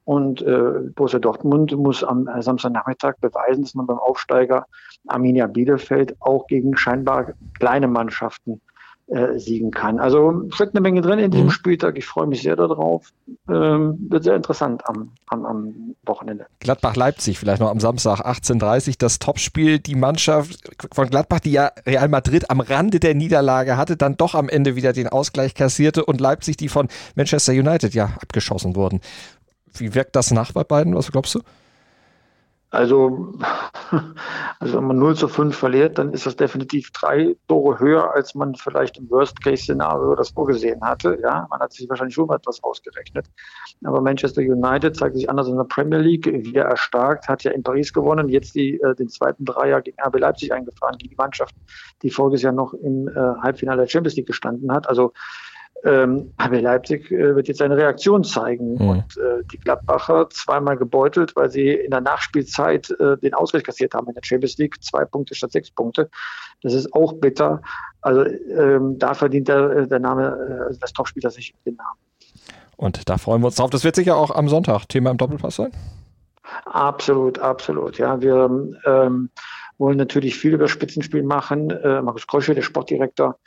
Und 0.04 0.42
äh, 0.42 0.90
Borussia 0.96 1.20
Dortmund 1.20 1.78
muss 1.78 2.04
am 2.04 2.28
äh, 2.28 2.42
Samstagnachmittag 2.42 3.18
beweisen, 3.22 3.62
dass 3.62 3.76
man 3.76 3.86
beim 3.86 4.00
Aufsteiger 4.00 4.66
Arminia 5.08 5.48
Bielefeld 5.48 6.16
auch 6.20 6.48
gegen 6.48 6.76
scheinbar 6.76 7.34
kleine 7.60 7.88
Mannschaften 7.88 8.62
äh, 9.12 9.38
siegen 9.39 9.71
kann. 9.71 10.00
Also 10.00 10.43
steckt 10.52 10.74
eine 10.74 10.82
Menge 10.82 11.02
drin 11.02 11.19
in 11.19 11.32
diesem 11.32 11.47
mhm. 11.47 11.52
Spieltag. 11.52 11.97
Ich 11.97 12.06
freue 12.06 12.28
mich 12.28 12.43
sehr 12.43 12.56
darauf. 12.56 13.10
Ähm, 13.50 13.97
wird 14.10 14.24
sehr 14.24 14.38
interessant 14.38 14.88
am, 14.88 15.12
am, 15.28 15.45
am 15.45 15.95
Wochenende. 16.06 16.45
Gladbach-Leipzig 16.62 17.38
vielleicht 17.38 17.60
noch 17.60 17.69
am 17.69 17.82
Samstag 17.82 18.21
18.30 18.21 18.95
das 18.97 19.19
Topspiel. 19.19 19.80
Die 19.80 19.95
Mannschaft 19.95 20.69
von 20.93 21.10
Gladbach, 21.10 21.41
die 21.41 21.52
ja 21.52 21.71
Real 21.86 22.08
Madrid 22.08 22.50
am 22.50 22.62
Rande 22.62 23.02
der 23.02 23.13
Niederlage 23.13 23.76
hatte, 23.76 23.97
dann 23.97 24.15
doch 24.15 24.34
am 24.34 24.47
Ende 24.47 24.78
wieder 24.78 24.93
den 24.93 25.10
Ausgleich 25.10 25.56
kassierte 25.56 26.06
und 26.06 26.21
Leipzig, 26.21 26.56
die 26.56 26.69
von 26.69 26.88
Manchester 27.15 27.52
United 27.52 27.93
ja 27.93 28.12
abgeschossen 28.21 28.78
wurden. 28.78 29.02
Wie 29.74 29.93
wirkt 29.93 30.15
das 30.15 30.32
nach 30.32 30.54
bei 30.54 30.63
beiden? 30.63 30.95
Was 30.95 31.12
glaubst 31.12 31.36
du? 31.36 31.41
Also 32.71 33.36
Also 34.62 34.77
wenn 34.77 34.86
man 34.86 34.99
0 34.99 35.15
zu 35.15 35.27
5 35.27 35.55
verliert, 35.55 35.97
dann 35.97 36.13
ist 36.13 36.27
das 36.27 36.36
definitiv 36.36 36.91
drei 36.91 37.36
Tore 37.47 37.79
höher, 37.79 38.13
als 38.13 38.36
man 38.36 38.53
vielleicht 38.53 38.95
im 38.99 39.10
Worst-Case-Szenario 39.10 40.13
das 40.13 40.29
vorgesehen 40.29 40.79
hatte. 40.81 41.17
Ja, 41.19 41.47
man 41.49 41.60
hat 41.60 41.73
sich 41.73 41.89
wahrscheinlich 41.89 42.13
schon 42.13 42.29
etwas 42.29 42.63
ausgerechnet. 42.63 43.25
Aber 43.84 44.01
Manchester 44.01 44.41
United 44.41 44.95
zeigt 44.95 45.15
sich 45.15 45.27
anders 45.31 45.47
in 45.47 45.57
der 45.57 45.63
Premier 45.63 45.97
League, 45.97 46.27
wieder 46.27 46.65
erstarkt, 46.65 47.27
hat 47.27 47.43
ja 47.43 47.51
in 47.51 47.63
Paris 47.63 47.91
gewonnen, 47.91 48.29
jetzt 48.29 48.53
die, 48.53 48.79
äh, 48.79 48.93
den 48.93 49.10
zweiten 49.10 49.45
Dreier 49.45 49.81
gegen 49.81 49.97
RB 49.99 50.19
Leipzig 50.19 50.53
eingefahren, 50.53 50.99
gegen 50.99 51.10
die 51.10 51.17
Mannschaft, 51.17 51.55
die 52.03 52.12
voriges 52.12 52.43
Jahr 52.43 52.53
noch 52.53 52.75
im 52.75 53.07
äh, 53.07 53.13
Halbfinale 53.41 53.81
der 53.81 53.88
Champions 53.88 54.15
League 54.15 54.27
gestanden 54.27 54.71
hat. 54.71 54.88
Also 54.88 55.12
ähm, 55.84 56.34
RB 56.41 56.62
Leipzig 56.62 57.12
äh, 57.12 57.36
wird 57.36 57.48
jetzt 57.48 57.62
eine 57.62 57.78
Reaktion 57.78 58.24
zeigen. 58.24 58.76
Mhm. 58.76 58.89
Und 58.89 59.17
äh, 59.17 59.44
die 59.52 59.58
Gladbacher 59.58 60.30
zweimal 60.30 60.78
gebeutelt, 60.78 61.36
weil 61.36 61.50
sie 61.50 61.70
in 61.70 61.91
der 61.91 62.02
Nachspielzeit 62.02 62.89
äh, 62.91 63.17
den 63.17 63.34
Ausgleich 63.34 63.63
kassiert 63.63 63.94
haben 63.94 64.08
in 64.08 64.13
der 64.13 64.24
Champions 64.24 64.58
League. 64.58 64.82
Zwei 64.84 65.06
Punkte 65.06 65.36
statt 65.36 65.52
sechs 65.52 65.72
Punkte. 65.72 66.10
Das 66.62 66.74
ist 66.74 66.94
auch 66.94 67.13
bitter. 67.13 67.62
Also 68.02 68.26
ähm, 68.26 69.00
da 69.00 69.13
verdient 69.13 69.48
der, 69.48 69.72
äh, 69.72 69.88
der 69.88 70.00
Name 70.00 70.70
äh, 70.72 70.78
des 70.78 70.94
Topspielers 70.94 71.36
sich 71.36 71.54
den 71.65 71.76
Namen. 71.76 72.00
Und 72.78 73.10
da 73.10 73.17
freuen 73.17 73.41
wir 73.41 73.48
uns 73.48 73.56
drauf. 73.56 73.70
Das 73.70 73.84
wird 73.84 73.96
sicher 73.96 74.15
auch 74.15 74.32
am 74.32 74.50
Sonntag 74.50 74.86
Thema 74.88 75.12
im 75.12 75.17
Doppelpass 75.17 75.56
sein. 75.56 75.72
Absolut, 76.65 77.39
absolut. 77.39 77.98
Ja, 77.98 78.22
wir 78.22 78.50
ähm, 78.86 79.30
wollen 79.78 79.98
natürlich 79.98 80.38
viel 80.38 80.54
über 80.54 80.67
Spitzenspiel 80.67 81.24
machen. 81.24 81.70
Äh, 81.70 82.02
Markus 82.02 82.28
Krösche, 82.28 82.56
der 82.56 82.62
Sportdirektor, 82.62 83.38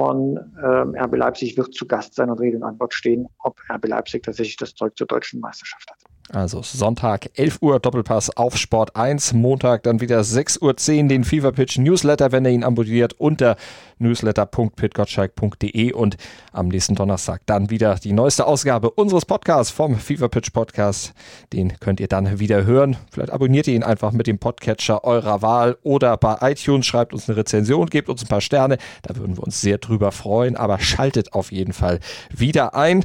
von 0.00 0.38
ähm, 0.64 0.94
RB 0.98 1.16
Leipzig 1.16 1.58
wird 1.58 1.74
zu 1.74 1.86
Gast 1.86 2.14
sein 2.14 2.30
und 2.30 2.40
Rede 2.40 2.56
und 2.56 2.62
Antwort 2.62 2.94
stehen, 2.94 3.26
ob 3.40 3.60
RB 3.70 3.86
Leipzig 3.86 4.22
tatsächlich 4.22 4.56
das 4.56 4.74
Zeug 4.74 4.96
zur 4.96 5.06
deutschen 5.06 5.40
Meisterschaft 5.40 5.90
hat. 5.90 6.09
Also 6.32 6.62
Sonntag 6.62 7.30
11 7.34 7.58
Uhr 7.60 7.80
Doppelpass 7.80 8.36
auf 8.36 8.56
Sport 8.56 8.94
1, 8.94 9.32
Montag 9.32 9.82
dann 9.82 10.00
wieder 10.00 10.20
6.10 10.20 10.60
Uhr 11.02 11.08
den 11.08 11.24
Fever 11.24 11.50
Pitch 11.50 11.78
Newsletter, 11.78 12.30
wenn 12.30 12.44
ihr 12.44 12.52
ihn 12.52 12.62
abonniert, 12.62 13.14
unter 13.18 13.56
newsletter.pitgottschalk.de 13.98 15.92
und 15.92 16.16
am 16.52 16.68
nächsten 16.68 16.94
Donnerstag 16.94 17.40
dann 17.46 17.70
wieder 17.70 17.96
die 17.96 18.12
neueste 18.12 18.46
Ausgabe 18.46 18.90
unseres 18.90 19.26
Podcasts 19.26 19.72
vom 19.72 19.96
Fever 19.96 20.28
Pitch 20.28 20.52
Podcast. 20.52 21.14
Den 21.52 21.72
könnt 21.80 21.98
ihr 21.98 22.06
dann 22.06 22.38
wieder 22.38 22.64
hören. 22.64 22.96
Vielleicht 23.10 23.32
abonniert 23.32 23.66
ihr 23.66 23.74
ihn 23.74 23.82
einfach 23.82 24.12
mit 24.12 24.28
dem 24.28 24.38
Podcatcher 24.38 25.02
eurer 25.02 25.42
Wahl 25.42 25.78
oder 25.82 26.16
bei 26.16 26.36
iTunes, 26.42 26.86
schreibt 26.86 27.12
uns 27.12 27.28
eine 27.28 27.38
Rezension, 27.38 27.90
gebt 27.90 28.08
uns 28.08 28.22
ein 28.22 28.28
paar 28.28 28.40
Sterne, 28.40 28.78
da 29.02 29.16
würden 29.16 29.36
wir 29.36 29.42
uns 29.42 29.60
sehr 29.60 29.78
drüber 29.78 30.12
freuen, 30.12 30.54
aber 30.54 30.78
schaltet 30.78 31.32
auf 31.32 31.50
jeden 31.50 31.72
Fall 31.72 31.98
wieder 32.30 32.76
ein 32.76 33.04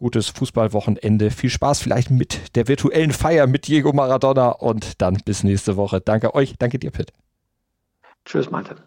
gutes 0.00 0.28
Fußballwochenende. 0.28 1.30
Viel 1.30 1.50
Spaß 1.50 1.80
vielleicht 1.80 2.10
mit 2.10 2.56
der 2.56 2.68
virtuellen 2.68 3.12
Feier 3.12 3.46
mit 3.46 3.68
Diego 3.68 3.92
Maradona 3.92 4.48
und 4.48 5.00
dann 5.02 5.18
bis 5.26 5.44
nächste 5.44 5.76
Woche. 5.76 6.00
Danke 6.00 6.34
euch, 6.34 6.54
danke 6.58 6.78
dir, 6.78 6.90
Pitt. 6.90 7.12
Tschüss, 8.24 8.50
Martin. 8.50 8.78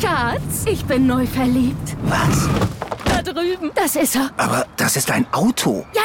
Schatz, 0.00 0.64
ich 0.66 0.84
bin 0.84 1.06
neu 1.06 1.24
verliebt. 1.24 1.96
Was? 2.02 2.48
Da 3.04 3.22
drüben. 3.22 3.70
Das 3.76 3.94
ist 3.94 4.16
er. 4.16 4.30
Aber 4.36 4.66
das 4.76 4.96
ist 4.96 5.10
ein 5.12 5.32
Auto. 5.32 5.86
Ja, 5.94 6.02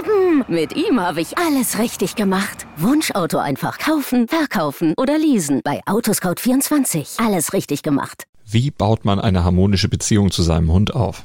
eben. 0.00 0.44
Mit 0.48 0.74
ihm 0.74 1.00
habe 1.00 1.20
ich 1.20 1.38
alles 1.38 1.78
richtig 1.78 2.16
gemacht. 2.16 2.66
Wunschauto 2.76 3.38
einfach 3.38 3.78
kaufen, 3.78 4.26
verkaufen 4.26 4.94
oder 4.96 5.18
leasen. 5.18 5.60
Bei 5.62 5.80
Autoscout24. 5.84 7.24
Alles 7.24 7.52
richtig 7.52 7.84
gemacht. 7.84 8.24
Wie 8.44 8.72
baut 8.72 9.04
man 9.04 9.20
eine 9.20 9.44
harmonische 9.44 9.88
Beziehung 9.88 10.32
zu 10.32 10.42
seinem 10.42 10.72
Hund 10.72 10.94
auf? 10.94 11.24